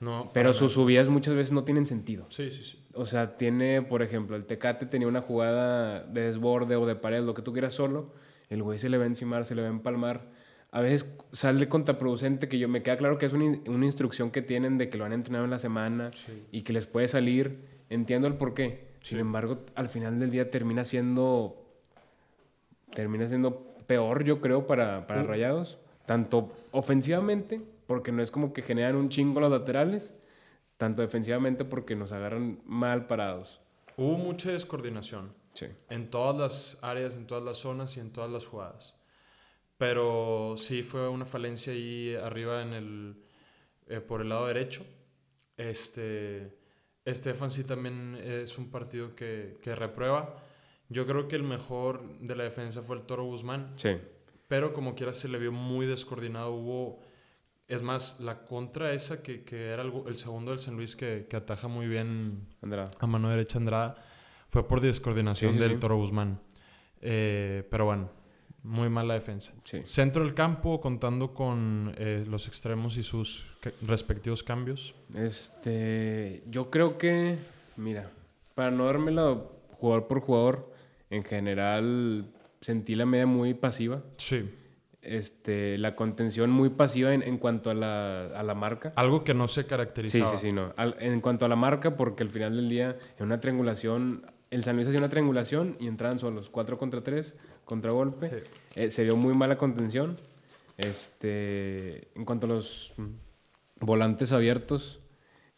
[0.01, 2.27] No, pero sus subidas muchas veces no tienen sentido.
[2.29, 2.82] Sí, sí, sí.
[2.93, 7.21] O sea, tiene, por ejemplo, el Tecate tenía una jugada de desborde o de pared,
[7.23, 8.11] lo que tú quieras solo.
[8.49, 10.21] El güey se le va a encimar, se le va a empalmar.
[10.71, 14.41] A veces sale contraproducente, que yo me queda claro que es una, una instrucción que
[14.41, 16.43] tienen de que lo han entrenado en la semana Sí.
[16.51, 17.59] y que les puede salir.
[17.89, 18.87] Entiendo el por qué.
[19.01, 21.59] Sin embargo, al final del día termina siendo.
[22.93, 25.27] Termina siendo peor, yo creo, para, para Uh.
[25.27, 25.79] Rayados.
[26.05, 30.13] Tanto ofensivamente, porque no es como que generan un chingo los laterales.
[30.83, 33.61] Tanto defensivamente, porque nos agarran mal parados.
[33.95, 35.67] Hubo mucha descoordinación Sí.
[35.89, 38.93] en todas las áreas, en todas las zonas y en todas las jugadas.
[39.77, 43.15] Pero sí fue una falencia ahí arriba en el,
[43.87, 44.85] eh, por el lado derecho.
[45.55, 46.53] Este,
[47.05, 50.35] Estefan sí también es un partido que, que reprueba.
[50.89, 53.71] Yo creo que el mejor de la defensa fue el Toro Guzmán.
[53.77, 53.97] Sí.
[54.49, 56.51] Pero como quiera se le vio muy descoordinado.
[56.51, 56.99] Hubo,
[57.67, 61.27] es más, la contra esa que, que era el, el segundo del San Luis que,
[61.29, 62.91] que ataja muy bien Andrada.
[62.99, 63.95] a mano derecha Andrada,
[64.49, 65.77] fue por descoordinación Sí, sí, del sí.
[65.79, 66.39] Toro Guzmán.
[67.01, 68.09] Eh, pero bueno,
[68.63, 69.53] muy mala defensa.
[69.85, 73.45] Centro del campo, contando con eh, los extremos y sus
[73.81, 74.93] respectivos cambios.
[75.15, 77.37] Este, yo creo que,
[77.77, 78.11] mira,
[78.55, 79.37] para no dármela
[79.71, 80.73] jugador por jugador,
[81.09, 84.01] en general sentí la media muy pasiva.
[84.17, 84.49] Sí.
[85.03, 88.93] Este, la contención muy pasiva en, en cuanto a la, a la marca.
[88.95, 90.27] Algo que no se Sí, caracterizaba.
[90.37, 90.73] sí, sí, no.
[90.77, 94.63] Al- en cuanto a la marca, porque al final del día, en una triangulación, el
[94.63, 97.35] San Luis hacía una triangulación y entraban solos, 4 contra 3,
[97.65, 98.29] contragolpe.
[98.29, 98.35] Sí.
[98.75, 100.17] Eh, se vio muy mala contención.
[100.77, 102.93] Este, en cuanto a los
[103.79, 105.01] volantes abiertos,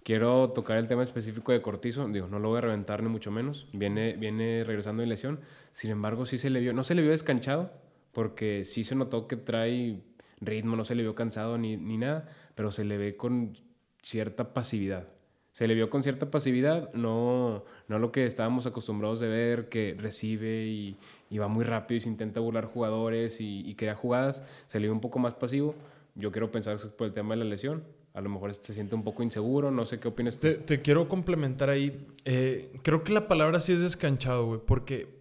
[0.04, 2.08] quiero tocar el tema específico de Cortizo.
[2.08, 3.68] Digo, no lo voy a reventar ni mucho menos.
[3.74, 5.40] Viene, viene regresando de lesión.
[5.72, 7.72] Sin embargo, sí se le vio, no se le vio descanchado,
[8.16, 10.00] porque sí se notó que trae
[10.40, 13.58] ritmo, no se le vio cansado ni, ni nada, pero se le ve con
[14.02, 15.10] cierta pasividad.
[15.52, 19.98] Se le vio con cierta pasividad, no, no lo que estábamos acostumbrados de ver, que
[20.00, 20.96] recibe y,
[21.30, 24.44] y va muy rápido y se intenta burlar jugadores y, y crea jugadas.
[24.68, 25.76] Se le vio un poco más pasivo.
[26.16, 27.84] Yo quiero pensar que es por el tema de la lesión.
[28.14, 30.48] A lo mejor se siente un poco inseguro, no sé qué opinas tú.
[30.48, 32.06] Te, te quiero complementar ahí.
[32.24, 35.15] Eh, creo que la palabra sí es descanchado, güey, porque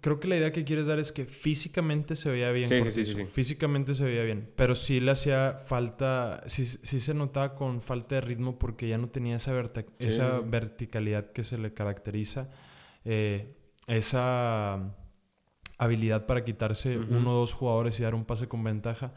[0.00, 2.68] creo que la idea que quieres dar es que físicamente se veía bien.
[2.68, 3.24] Sí, sí, sí.
[3.26, 4.50] Físicamente se veía bien.
[4.56, 6.42] Pero sí le hacía falta.
[6.46, 9.52] Sí, sí se notaba con falta de ritmo porque ya no tenía esa,
[9.98, 12.50] esa verticalidad que se le caracteriza.
[13.04, 14.94] eh, esa
[15.78, 17.14] habilidad para quitarse Ujú.
[17.16, 19.14] uno o dos jugadores y dar un pase con ventaja.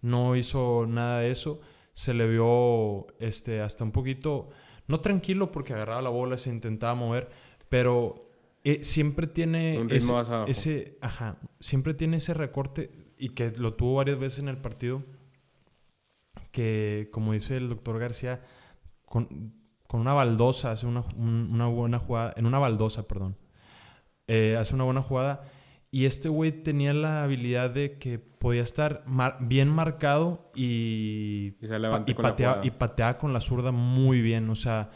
[0.00, 1.60] No hizo nada de eso.
[1.94, 4.50] Se le vio este, hasta un poquito,
[4.86, 7.30] no tranquilo porque agarraba la bola, se intentaba mover,
[7.68, 8.21] pero
[8.64, 10.50] eh, siempre tiene Un ritmo ese, más abajo.
[10.50, 15.02] ese- ajá, siempre tiene ese recorte y que lo tuvo varias veces en el partido,
[16.50, 18.42] que como dice el doctor García,
[19.04, 19.54] con,
[19.86, 23.36] con una baldosa hace una, un- una buena jugada, en una baldosa, perdón,
[24.26, 25.44] eh, hace una buena jugada.
[25.90, 31.66] Y este güey tenía la habilidad de que podía estar mar- bien marcado y, Y
[32.12, 34.48] y, pateaba, y pateaba con la zurda muy bien.
[34.48, 34.90] O sea,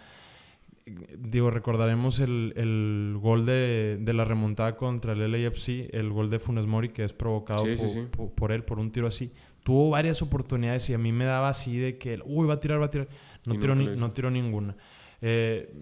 [1.18, 6.38] digo, recordaremos el, el gol de, de la remontada contra el LAFC, el gol de
[6.38, 8.00] Funes Mori que es provocado Sí, sí, po- sí.
[8.10, 9.32] po- por él por un tiro así.
[9.64, 12.80] Tuvo varias oportunidades y a mí me daba así de que, uy, va a tirar,
[12.80, 13.08] va a tirar.
[13.46, 14.76] No, tiró, ni- no tiró ninguna.
[15.20, 15.74] Eh,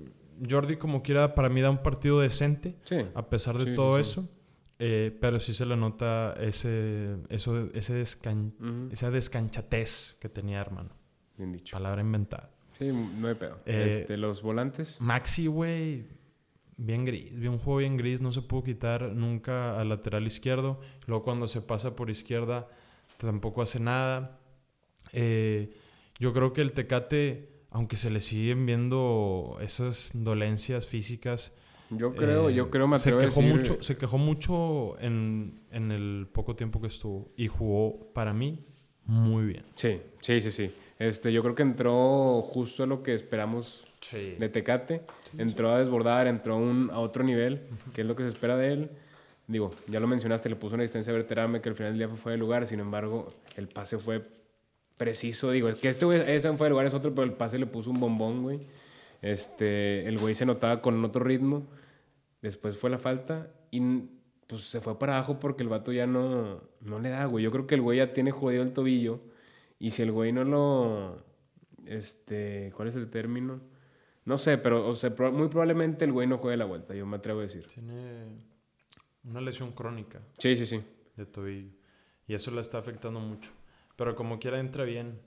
[0.48, 2.76] Jordi, como quiera, para mí da un partido decente
[3.14, 4.28] a pesar de todo eso.
[4.80, 8.52] eh, pero sí se le nota ese, eso, ese descan-
[8.90, 10.90] esa descanchatez que tenía, hermano.
[11.36, 11.76] Bien dicho.
[11.76, 12.50] Palabra inventada.
[12.78, 13.58] Sí, no hay pedo.
[13.66, 15.00] Eh, este, los volantes.
[15.00, 16.06] Maxi, güey,
[16.76, 17.32] bien gris.
[17.32, 20.80] Un juego bien gris, no se pudo quitar nunca al lateral izquierdo.
[21.06, 22.68] Luego cuando se pasa por izquierda
[23.18, 24.40] tampoco hace nada.
[25.12, 25.72] Eh,
[26.18, 31.56] yo creo que el Tecate, aunque se le siguen viendo esas dolencias físicas,
[31.90, 35.60] Yo creo, eh, yo creo, me se a quejó decir- mucho, se quejó mucho en,
[35.70, 38.64] en el poco tiempo que estuvo y jugó para mí
[39.04, 39.64] muy bien.
[39.74, 40.72] Sí, sí, sí, sí.
[40.98, 44.36] Este, yo creo que entró justo a lo que esperamos Sí.
[44.38, 45.02] de Tecate.
[45.38, 47.62] Entró a desbordar, entró a un- a otro nivel,
[47.94, 48.90] que es lo que se espera de él.
[49.46, 52.08] Digo, ya lo mencionaste, le puso una distancia a Berterame que al final del día
[52.08, 52.66] fue fuera de lugar.
[52.66, 54.22] Sin embargo, el pase fue
[54.96, 55.50] preciso.
[55.50, 57.90] Digo, que este güey, ese fue de lugar es otro, pero el pase le puso
[57.90, 58.60] un bombón, güey.
[59.22, 61.66] Este, el güey se notaba con otro ritmo.
[62.42, 63.80] Después fue la falta y
[64.46, 67.42] pues se fue para abajo porque el vato ya no, no le da, güey.
[67.42, 69.20] Yo creo que el güey ya tiene jodido el tobillo
[69.78, 71.24] y si el güey no lo...
[71.86, 73.60] Este, ¿cuál es el término?
[74.24, 77.16] No sé, pero o sea, muy probablemente el güey no juegue la vuelta, yo me
[77.16, 77.66] atrevo a decir.
[77.66, 78.24] Tiene
[79.24, 80.82] una lesión crónica Sí, sí, sí.
[81.16, 81.70] de tobillo
[82.26, 83.50] y eso la está afectando mucho.
[83.96, 85.20] Pero como quiera entra bien.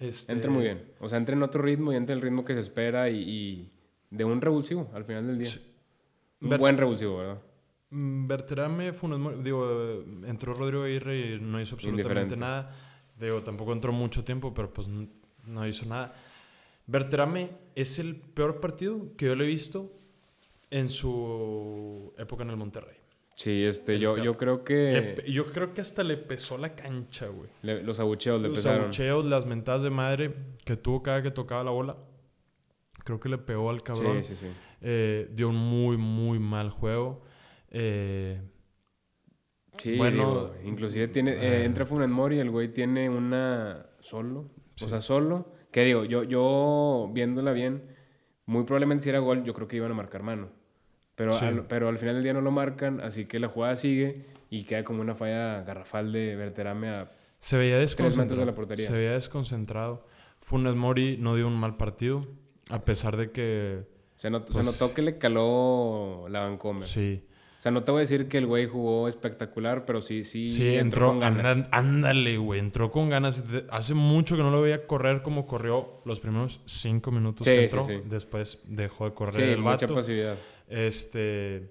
[0.00, 0.82] Este, Entra muy bien.
[1.00, 3.72] O sea, entra en otro ritmo y entra el ritmo que se espera y, y
[4.10, 5.46] de un revulsivo al final del día.
[5.50, 5.60] Sí.
[6.40, 7.42] Un Ver- buen revulsivo, ¿verdad?
[7.90, 12.74] Mm, Berterame, Funes Mori- digo, eh, entró Rodrigo Aguirre y no hizo absolutamente nada.
[13.18, 16.14] Digo, tampoco entró mucho tiempo, pero pues no hizo nada.
[16.86, 19.92] Berterame es el peor partido que yo le he visto
[20.70, 22.96] en su época en el Monterrey.
[23.36, 24.24] Sí, este, El yo, peor.
[24.24, 27.48] yo creo que yo creo que hasta le pesó la cancha, güey.
[27.62, 28.84] le- los abucheos le Los pesaron.
[28.84, 31.96] abucheos, las mentadas de madre que tuvo cada que tocaba la bola.
[33.04, 34.22] Creo que le pegó al cabrón.
[34.22, 34.52] Sí, sí, sí.
[34.80, 37.22] Eh, dio un muy, muy mal juego.
[37.70, 38.40] Eh,
[39.78, 44.84] Sí, Bueno, digo, inclusive tiene, eh, entra Funes Mori, el güey tiene una solo, Sí.
[44.84, 47.82] o sea, solo, que digo, yo, yo viéndola bien,
[48.46, 50.48] muy probablemente si era gol, yo creo que iban a marcar mano,
[51.16, 51.44] pero, Sí.
[51.44, 54.64] al, pero al final del día no lo marcan, así que la jugada sigue y
[54.64, 57.10] queda como una falla garrafal de Berterame a...
[57.40, 58.44] se veía metros de desconcentrado.
[58.46, 58.86] la portería.
[58.86, 60.06] Se veía desconcentrado.
[60.40, 62.26] Funes Mori no dio un mal partido,
[62.70, 66.86] a pesar de que Se, not- Pues- se notó que le caló la Vancomer.
[66.88, 67.24] sí,
[67.64, 70.74] sea, no te voy a decir que el güey jugó espectacular, pero sí, sí, sí,
[70.74, 71.66] entró, con ganas.
[71.70, 73.42] ándale, güey, entró con ganas.
[73.70, 77.56] Hace mucho que no lo veía correr como corrió los primeros cinco minutos Sí, que
[77.58, 77.86] sí, entró.
[77.86, 77.94] sí.
[78.04, 79.94] Después dejó de correr Sí, el mucha vato.
[79.94, 80.36] pasividad.
[80.68, 81.70] Este.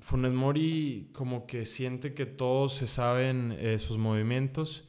[0.00, 4.88] Funes Mori como que siente que todos se saben eh, sus movimientos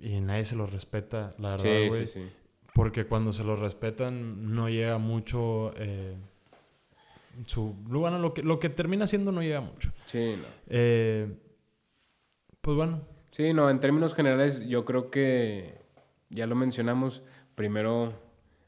[0.00, 2.06] y nadie se los respeta, la verdad, Sí, güey.
[2.06, 2.28] sí, sí.
[2.72, 6.16] Porque cuando se los respetan no llega mucho eh,
[7.46, 7.74] su...
[7.84, 9.90] Bueno, lo que, lo que termina siendo no llega mucho.
[10.06, 10.44] Sí, no.
[10.68, 11.26] Eh,
[12.60, 15.74] pues bueno, Sí, no, en términos generales yo creo que
[16.30, 17.22] ya lo mencionamos,
[17.56, 18.12] primero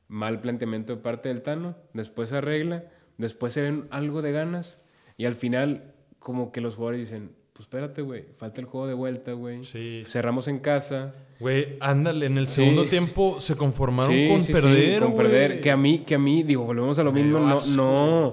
[0.08, 2.84] mal planteamiento de parte del Tano, después se arregla,
[3.16, 4.80] después se ven algo de ganas
[5.16, 8.94] y al final como que los jugadores dicen, pues espérate, güey, falta el juego de
[8.94, 9.64] vuelta, güey.
[9.64, 10.02] sí.
[10.08, 11.14] Cerramos en casa.
[11.38, 12.56] Güey, ándale, en el Sí.
[12.62, 15.26] segundo tiempo se conformaron Sí, con sí, sí, perder, con güey.
[15.28, 15.60] perder.
[15.60, 17.70] Que a mí, que a mí, digo, volvemos a lo Me mismo, no, asco.
[17.70, 18.32] no,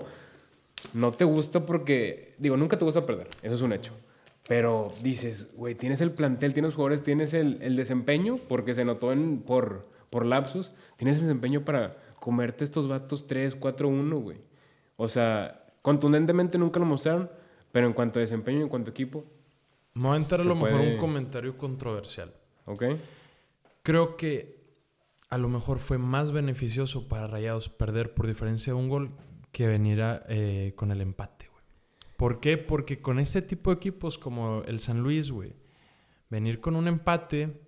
[0.94, 3.94] no te gusta porque, digo, nunca te gusta perder, eso es un hecho.
[4.48, 9.14] Pero dices, güey, tienes el plantel, tienes jugadores, tienes el, el desempeño, porque se notó
[9.14, 14.38] en, por, por lapsos, tienes desempeño para comerte estos vatos 3, 4, 1, güey.
[14.98, 17.30] O sea, Contundentemente nunca lo mostraron,
[17.74, 19.26] pero en cuanto a desempeño y en cuanto a equipo,
[19.94, 22.34] Me voy a entrar a lo mejor un comentario controversial.
[22.66, 22.84] ¿ok?
[23.84, 24.64] Creo que
[25.30, 29.12] a lo mejor fue más beneficioso para Rayados perder por diferencia de un gol
[29.54, 31.64] que venir a, eh, con el empate, güey.
[32.18, 32.58] ¿Por qué?
[32.58, 35.54] Porque con este tipo de equipos como el San Luis, güey,
[36.30, 37.62] venir con un empate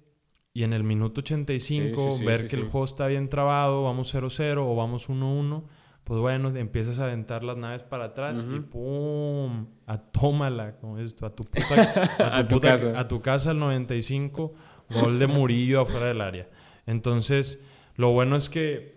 [0.53, 4.13] y en el minuto 85 Sí, sí, ver que el juego está bien trabado, vamos
[4.13, 5.63] 0-0 o vamos 1-1,
[6.03, 8.59] pues bueno, empiezas a aventar las naves para atrás y.
[8.61, 9.67] ¡pum!
[9.87, 13.59] A tómala, como esto, a tu puta, a A tu, puta- a tu casa al
[13.59, 14.53] 95,
[14.89, 16.49] gol de Murillo afuera del área.
[16.85, 17.61] Entonces,
[17.95, 18.95] lo bueno es que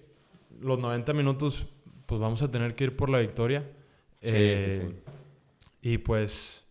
[0.60, 1.66] los 90 minutos,
[2.08, 3.64] pues vamos a tener que ir por la victoria.
[4.22, 5.12] Sí, Eh, sí,
[5.82, 6.64] Y pues,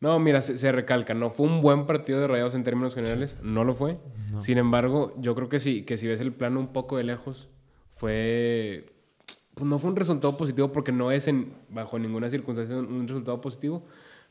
[0.00, 3.38] No, mira, se, se recalca, no fue un buen partido de Rayados en términos generales,
[3.42, 3.96] no lo fue.
[4.30, 4.42] no.
[4.42, 7.48] Sin embargo, yo creo que sí, que si ves el plano un poco de lejos,
[7.94, 8.84] fue
[9.54, 13.40] pues no fue un resultado positivo porque no es en bajo ninguna circunstancia un, resultado
[13.40, 13.86] positivo,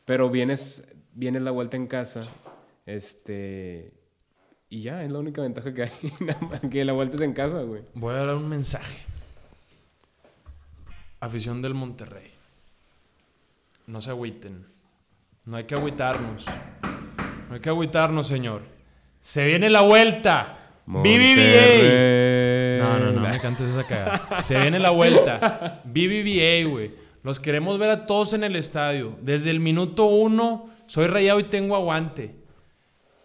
[0.05, 2.27] pero vienes vienes la vuelta en casa,
[2.85, 3.93] este
[4.69, 5.91] y ya es la única ventaja que hay,
[6.69, 7.81] que la vuelta es en casa, güey.
[7.95, 9.10] voy a dar un mensaje.
[11.21, 12.31] Afición del Monterrey.
[13.85, 14.65] No se agüiten.
[15.45, 16.47] No hay que agüitarnos.
[17.47, 18.63] No hay que agüitarnos, señor.
[19.21, 20.57] Se viene la vuelta.
[20.87, 22.79] BBVA.
[22.79, 24.41] No, no, no, me cantes esa cagada.
[24.41, 25.81] Se viene la vuelta.
[25.85, 26.91] BBVA, güey.
[27.21, 29.15] Los queremos ver a todos en el estadio.
[29.21, 32.33] Desde el minuto uno, soy rayado y tengo aguante.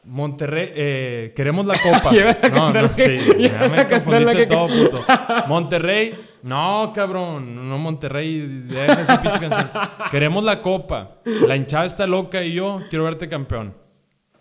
[0.06, 2.12] Monterrey, eh, queremos la copa.
[2.52, 5.04] No, no, sí, ya me confundiste todo, puto.
[5.48, 6.14] Monterrey,
[6.44, 9.68] no, cabrón, no Monterrey, deja esa pinche canción.
[10.10, 11.18] Queremos la copa.
[11.46, 13.74] La hinchada está loca y yo quiero verte campeón.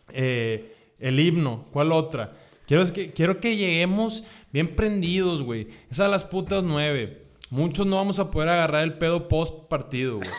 [0.10, 2.34] Eh, el himno, ¿cuál otra?
[2.68, 5.68] Quiero que, quiero que lleguemos bien prendidos, güey.
[5.90, 7.24] Es a las putas nueve.
[7.50, 10.30] Muchos no vamos a poder agarrar el pedo post partido, güey.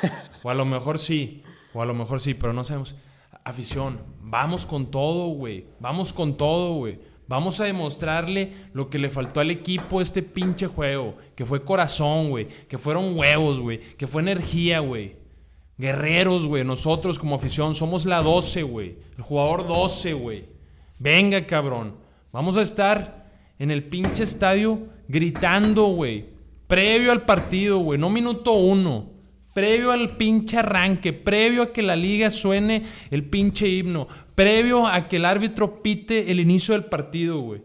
[0.45, 1.43] O a lo mejor sí.
[1.73, 2.95] O a lo mejor sí, pero no sabemos.
[3.47, 5.67] Afición, vamos con todo, güey.
[5.79, 6.99] Vamos con todo, güey.
[7.29, 11.15] Vamos a demostrarle lo que le faltó al equipo este pinche juego.
[11.37, 12.49] Que fue corazón, güey.
[12.67, 13.79] Que fueron huevos, güey.
[13.99, 15.15] Que fue energía, güey.
[15.79, 16.65] Guerreros, güey.
[16.65, 18.97] Nosotros como afición somos la 12, güey.
[19.17, 20.47] El jugador 12, güey.
[20.99, 21.99] Venga, cabrón.
[22.33, 23.31] Vamos a estar
[23.61, 26.31] en el pinche estadio gritando, güey.
[26.67, 27.97] Previo al partido, güey.
[27.97, 29.16] No minuto uno.
[29.57, 31.14] Previo al pinche arranque.
[31.14, 34.07] Previo a que la liga suene el pinche himno.
[34.35, 37.62] Previo a que el árbitro pite el inicio del partido, güey.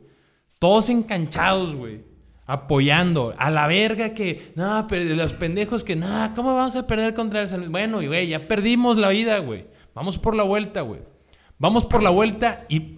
[0.57, 1.99] Todos enganchados, güey.
[2.45, 3.33] Apoyando.
[3.37, 4.53] A la verga que.
[4.55, 5.97] No, pero los pendejos que.
[5.97, 7.69] No, ¿cómo vamos a perder contra el San Luis?
[7.69, 9.65] Bueno, y güey, ya perdimos la vida, güey.
[9.93, 11.01] Vamos por la vuelta, güey.
[11.57, 12.95] Vamos por la vuelta y.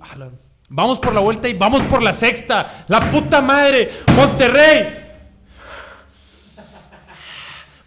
[0.70, 2.86] Vamos por la vuelta y vamos por la sexta.
[2.88, 3.90] ¡La puta madre!
[4.16, 5.03] ¡Monterrey!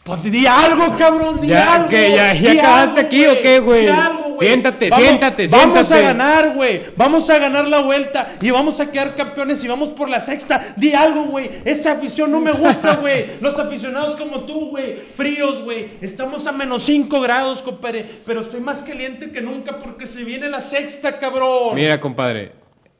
[0.06, 1.88] Pues di algo, cabrón, di Ya, algo.
[1.88, 2.12] ¿qué?
[2.14, 3.82] ¿Ya- ya acabaste aquí o qué, güey?
[3.82, 4.38] Di algo, güey.
[4.48, 6.02] Siéntate, Vamos- siéntate, Vamos a siéntate.
[6.02, 6.82] ganar, güey.
[6.94, 10.74] Vamos a ganar la vuelta y vamos a quedar campeones y vamos por la sexta.
[10.76, 11.50] Di algo, güey.
[11.64, 13.24] Esa afición no me gusta, güey.
[13.40, 14.94] Los aficionados como tú, güey.
[15.16, 15.88] Fríos, güey.
[16.00, 18.06] Estamos a menos 5 grados, compadre.
[18.24, 21.74] Pero estoy más caliente que nunca porque se viene la sexta, cabrón.
[21.74, 22.52] Mira, compadre,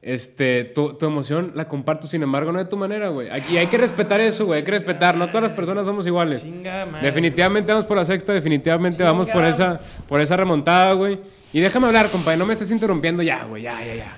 [0.07, 3.29] este, tu, tu emoción la comparto, sin embargo, no de tu manera, güey.
[3.29, 4.61] Aquí hay que respetar eso, güey.
[4.61, 5.17] Hay que respetar.
[5.17, 6.43] No todas las personas somos iguales.
[6.43, 7.05] Chinga madre.
[7.05, 11.19] Definitivamente vamos por la sexta, definitivamente vamos por esa, por esa remontada, güey.
[11.53, 14.17] Y déjame hablar, compadre, no me estés interrumpiendo ya, güey, ya, ya, ya.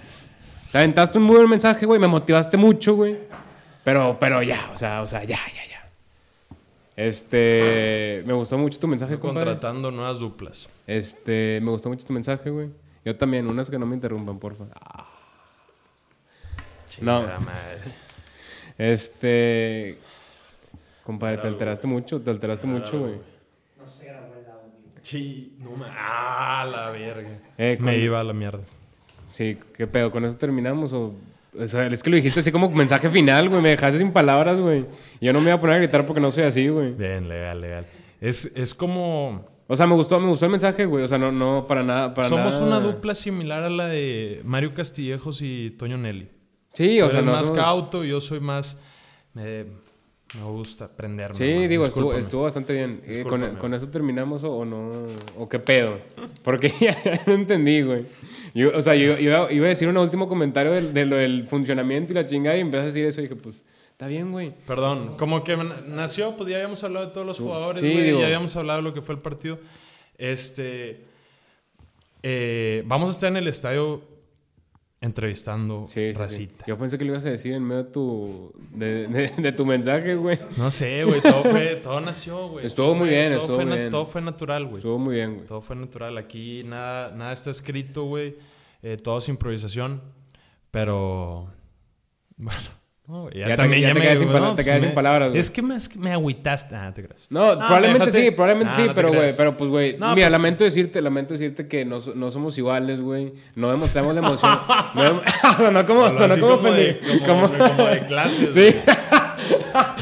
[0.70, 3.16] Te aventaste un muy buen mensaje, güey, me motivaste mucho, güey.
[3.82, 5.88] Pero, pero ya, o sea, o sea, ya, ya, ya.
[6.96, 9.52] Este, me gustó mucho tu mensaje, Estoy compadre.
[9.52, 10.68] contratando nuevas duplas.
[10.86, 12.68] Este, me gustó mucho tu mensaje, güey.
[13.06, 14.64] Yo también, unas que no me interrumpan, porfa.
[14.74, 15.07] Ah,
[17.00, 17.22] No.
[17.22, 17.92] Madre.
[18.76, 19.98] Este,
[21.04, 23.14] compadre, te alteraste mucho, te alteraste mucho, güey.
[25.02, 25.86] Sí, no me...
[25.88, 27.38] Ah, la verga.
[27.56, 28.60] Eh, con- Me iba a la mierda.
[29.32, 30.10] Sí, ¿qué pedo?
[30.10, 30.92] ¿Con eso terminamos?
[30.92, 31.14] O,
[31.58, 33.62] o sea, es que lo dijiste así como mensaje final, güey.
[33.62, 34.84] Me dejaste sin palabras, güey.
[35.20, 36.92] Y Yo no me voy a poner a gritar porque no soy así, güey.
[36.92, 37.86] Bien, legal, legal.
[38.20, 39.46] Es, es como...
[39.66, 41.04] O sea, me gustó, me gustó el mensaje, güey.
[41.04, 42.66] O sea, no, no, para nada, para Somos nada.
[42.66, 46.28] una dupla similar a la de Mario Castillejos y Toño Nelly.
[46.78, 48.76] Sí, Tú o sea, eres más cauto yo soy más...
[49.34, 49.64] Me,
[50.36, 51.34] me gusta aprenderme.
[51.34, 53.02] Sí, digo, estuvo, bastante bien.
[53.04, 54.92] Eh, con, eso terminamos o, o no?
[55.36, 55.98] ¿O qué pedo?
[56.44, 58.06] Porque ya no entendí, güey.
[58.54, 61.48] Yo, o sea, yo, yo iba, a decir un último comentario del, de lo del
[61.48, 64.54] funcionamiento y la chingada y empecé a decir eso y dije, pues, está bien, güey.
[64.64, 68.04] Perdón, como que na- nació, pues ya habíamos hablado de todos los jugadores, sí, güey,
[68.04, 68.20] digo.
[68.20, 69.58] ya habíamos hablado de lo que fue el partido.
[70.16, 71.00] Este,
[72.22, 74.02] eh, vamos a estar en el estadio
[75.00, 76.18] entrevistando Sí, sí, sí.
[76.18, 76.64] racita.
[76.66, 79.64] Yo pensé que lo ibas a decir en medio de tu, de, de- de tu
[79.64, 80.38] mensaje, güey.
[80.56, 82.66] No sé, güey, todo, fue- todo nació, güey.
[82.66, 83.90] Estuvo muy bien, todo estuvo fue bien.
[83.90, 84.76] Todo fue natural, güey.
[84.78, 85.46] Estuvo muy bien, güey.
[85.46, 86.18] Todo fue natural.
[86.18, 88.36] Aquí nada, nada está escrito, güey.
[88.82, 90.02] Eh, todo es improvisación.
[90.70, 91.50] Pero.
[92.40, 92.77] Bueno.
[93.08, 95.40] No, Ya te- ya te quedas sin pala- te quedas sin palabras, güey.
[95.40, 96.76] Es que me, es que me agüitaste.
[96.76, 97.26] Ah, te creas.
[97.30, 100.26] No, No, probablemente sí, probablemente Ah, sí, no pero güey, pero pues güey, No, mira,
[100.28, 103.32] pues- lamento decirte, lamento decirte que no, no somos iguales, güey.
[103.54, 104.60] No demostramos la emoción.
[105.72, 108.74] no, como, así como, como de- pendejo, como- como- de clases, Sí,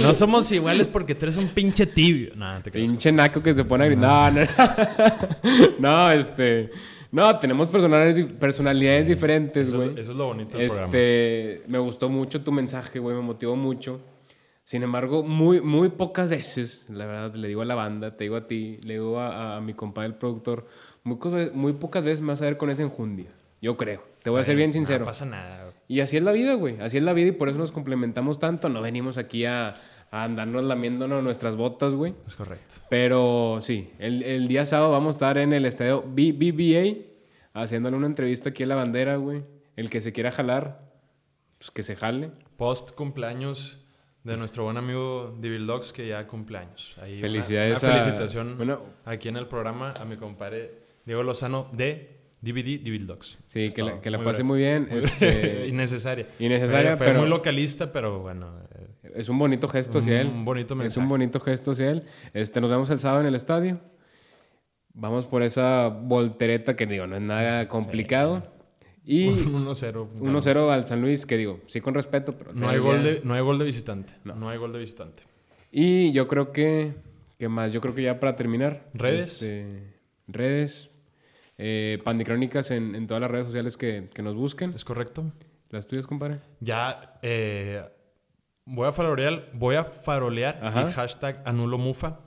[0.03, 2.33] No somos iguales porque tú eres un pinche tibio.
[2.35, 2.87] No, te creas.
[2.89, 4.33] pinche naco que se pone a gritar.
[4.33, 4.41] No,
[5.79, 6.71] no, no, este,
[7.17, 9.91] no, tenemos personalidades, di- personalidades diferentes, güey.
[9.99, 10.87] eso es lo bonito del programa.
[10.95, 14.01] Este, me gustó mucho tu mensaje, güey, me motivó mucho.
[14.65, 18.37] Sin embargo, muy, muy pocas veces, la verdad, le digo a la banda, te digo
[18.37, 20.67] a ti, le digo a, a mi compadre, el productor,
[21.05, 23.31] muy pocas veces me vas a ver con esa enjundia.
[23.63, 24.03] Yo creo.
[24.23, 25.01] Te voy a ser bien sincero.
[25.01, 25.63] No pasa nada.
[25.65, 25.75] güey.
[25.89, 26.79] Y así es la vida, güey.
[26.81, 28.69] Así es la vida y por eso nos complementamos tanto.
[28.69, 29.75] No venimos aquí a,
[30.11, 32.15] a andarnos lamiéndonos nuestras botas, güey.
[32.27, 32.77] Es correcto.
[32.89, 37.97] Pero sí, el, el día sábado vamos a estar en el estadio B- BBA haciéndole
[37.97, 39.43] una entrevista aquí a la bandera, güey.
[39.77, 40.81] El que se quiera jalar,
[41.59, 42.31] pues que se jale.
[42.57, 43.83] Post cumpleaños
[44.25, 46.97] de nuestro buen amigo Divil Dogs, que ya cumpleaños.
[47.01, 48.81] Ahí una- Felicidades Una, a- felicitación bueno.
[49.05, 53.39] aquí en el programa a mi compadre Diego Lozano de DVD Divil Dogs.
[53.49, 54.45] Sí, que la, que la Muy pase breve.
[54.49, 54.89] muy bien.
[54.91, 56.27] Este, Innecesaria.
[56.39, 58.51] Innecesaria, Fue, fue pero- muy localista, pero bueno.
[59.17, 60.29] Es un bonito gesto hacia él.
[60.29, 61.01] Un bonito Es mensaje.
[61.01, 62.05] un bonito gesto hacia él.
[62.35, 63.81] Este, nos vemos el sábado en el estadio.
[64.95, 68.43] Vamos por esa voltereta que digo, no es nada complicado.
[69.05, 70.09] Y Un 1-0.
[70.19, 72.53] 1-0 al San Luis, que digo, sí con respeto, pero...
[72.55, 74.15] No hay, gol de, no hay gol de visitante.
[74.25, 74.35] No.
[74.35, 74.49] No.
[74.49, 75.23] hay gol de visitante.
[75.71, 76.95] Y yo creo que...
[77.39, 77.73] ¿Qué más?
[77.73, 78.89] Yo creo que ya para terminar...
[78.95, 79.43] ¿Redes?
[79.43, 79.95] este,
[80.27, 80.91] redes.
[81.59, 84.71] Eh, Pandicrónicas en, en todas las redes sociales que, que nos busquen.
[84.71, 85.31] ¿Es correcto?
[85.71, 86.41] ¿Las tuyas, compadre?
[86.61, 87.85] Ya eh,
[88.67, 90.91] voy a farolear, voy a farolear Ajá.
[90.91, 92.21] y hashtag anulo mufa.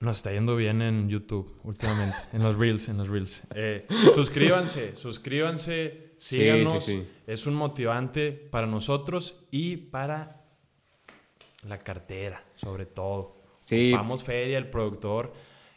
[0.00, 3.42] Nos está yendo bien en YouTube últimamente, en los Reels, en los Reels.
[3.54, 6.84] Eh, suscríbanse, suscríbanse, Sí, síganos.
[6.84, 7.08] sí, sí.
[7.26, 10.42] Es un motivante para nosotros y para
[11.68, 13.36] la cartera, sobre todo.
[13.64, 13.92] Sí.
[13.92, 15.32] Vamos feria, el productor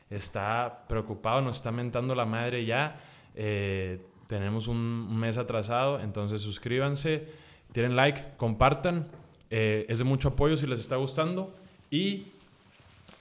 [0.09, 2.99] está preocupado, nos está mentando la madre ya.
[3.35, 7.27] Eh, tenemos un mes atrasado, entonces suscríbanse,
[7.75, 9.07] tienen like, compartan.
[9.49, 11.53] Eh, es de mucho apoyo si les está gustando.
[11.91, 12.27] Y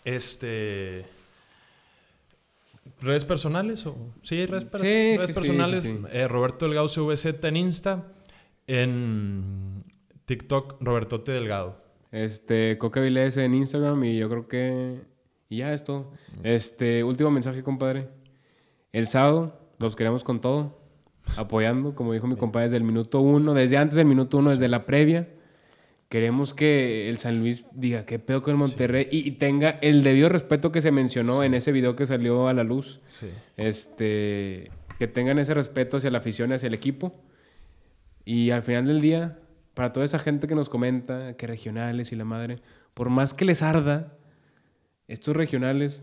[0.05, 1.05] este
[3.01, 4.85] redes personales o sí redes, pers- Sí,
[5.17, 5.99] redes sí, sí, personales sí.
[6.13, 8.05] Eh, Roberto Delgado CVZ en Insta
[8.67, 9.83] en
[10.27, 11.83] TikTok Robertote Delgado
[12.13, 15.01] Este, Coca Vilés en Instagram y yo creo que...
[15.51, 16.13] Y ya es todo.
[16.43, 18.09] Este, último mensaje, compadre.
[18.93, 20.79] El sábado los queremos con todo.
[21.37, 24.69] Apoyando, como dijo mi compadre, desde el minuto uno, desde antes del minuto uno, desde
[24.69, 25.29] la previa.
[26.09, 30.05] Queremos que el San Luis diga qué pedo con el Monterrey y, y tenga el
[30.05, 33.01] debido respeto que se mencionó en ese video que salió a la luz.
[33.09, 37.13] sí Este, que tengan ese respeto hacia la afición y hacia el equipo.
[38.25, 39.39] Y al final del día,
[39.75, 42.61] para toda esa gente que nos comenta que regionales y la madre,
[42.95, 44.17] por más que les arda,
[45.09, 46.03] estos regionales,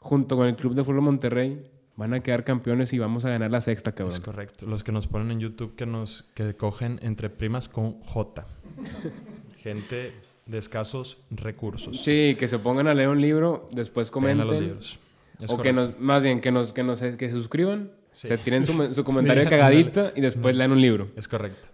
[0.00, 3.50] junto con el Club de Fútbol Monterrey, van a quedar campeones y vamos a ganar
[3.50, 4.20] la sexta, Es cabrón.
[4.22, 4.66] correcto.
[4.66, 8.46] Los que nos ponen en YouTube que nos que cogen entre primas con J.
[9.62, 10.14] Gente
[10.46, 12.02] de escasos recursos.
[12.02, 14.60] Sí, que se pongan a leer un libro, después a los comenten.
[14.60, 14.98] libros.
[15.40, 15.80] Es O que correcto.
[15.92, 18.26] nos, más bien, que nos, que nos que se suscriban, Sí.
[18.28, 21.08] se tiren su, su comentario Sí, cagadita y después lean un libro.
[21.16, 21.68] Es correcto.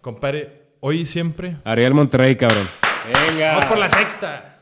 [0.00, 1.56] Compadre, hoy y siempre.
[1.64, 2.66] Ariel Monterrey, cabrón.
[3.28, 3.52] Venga.
[3.54, 4.57] ¡Vamos por la sexta!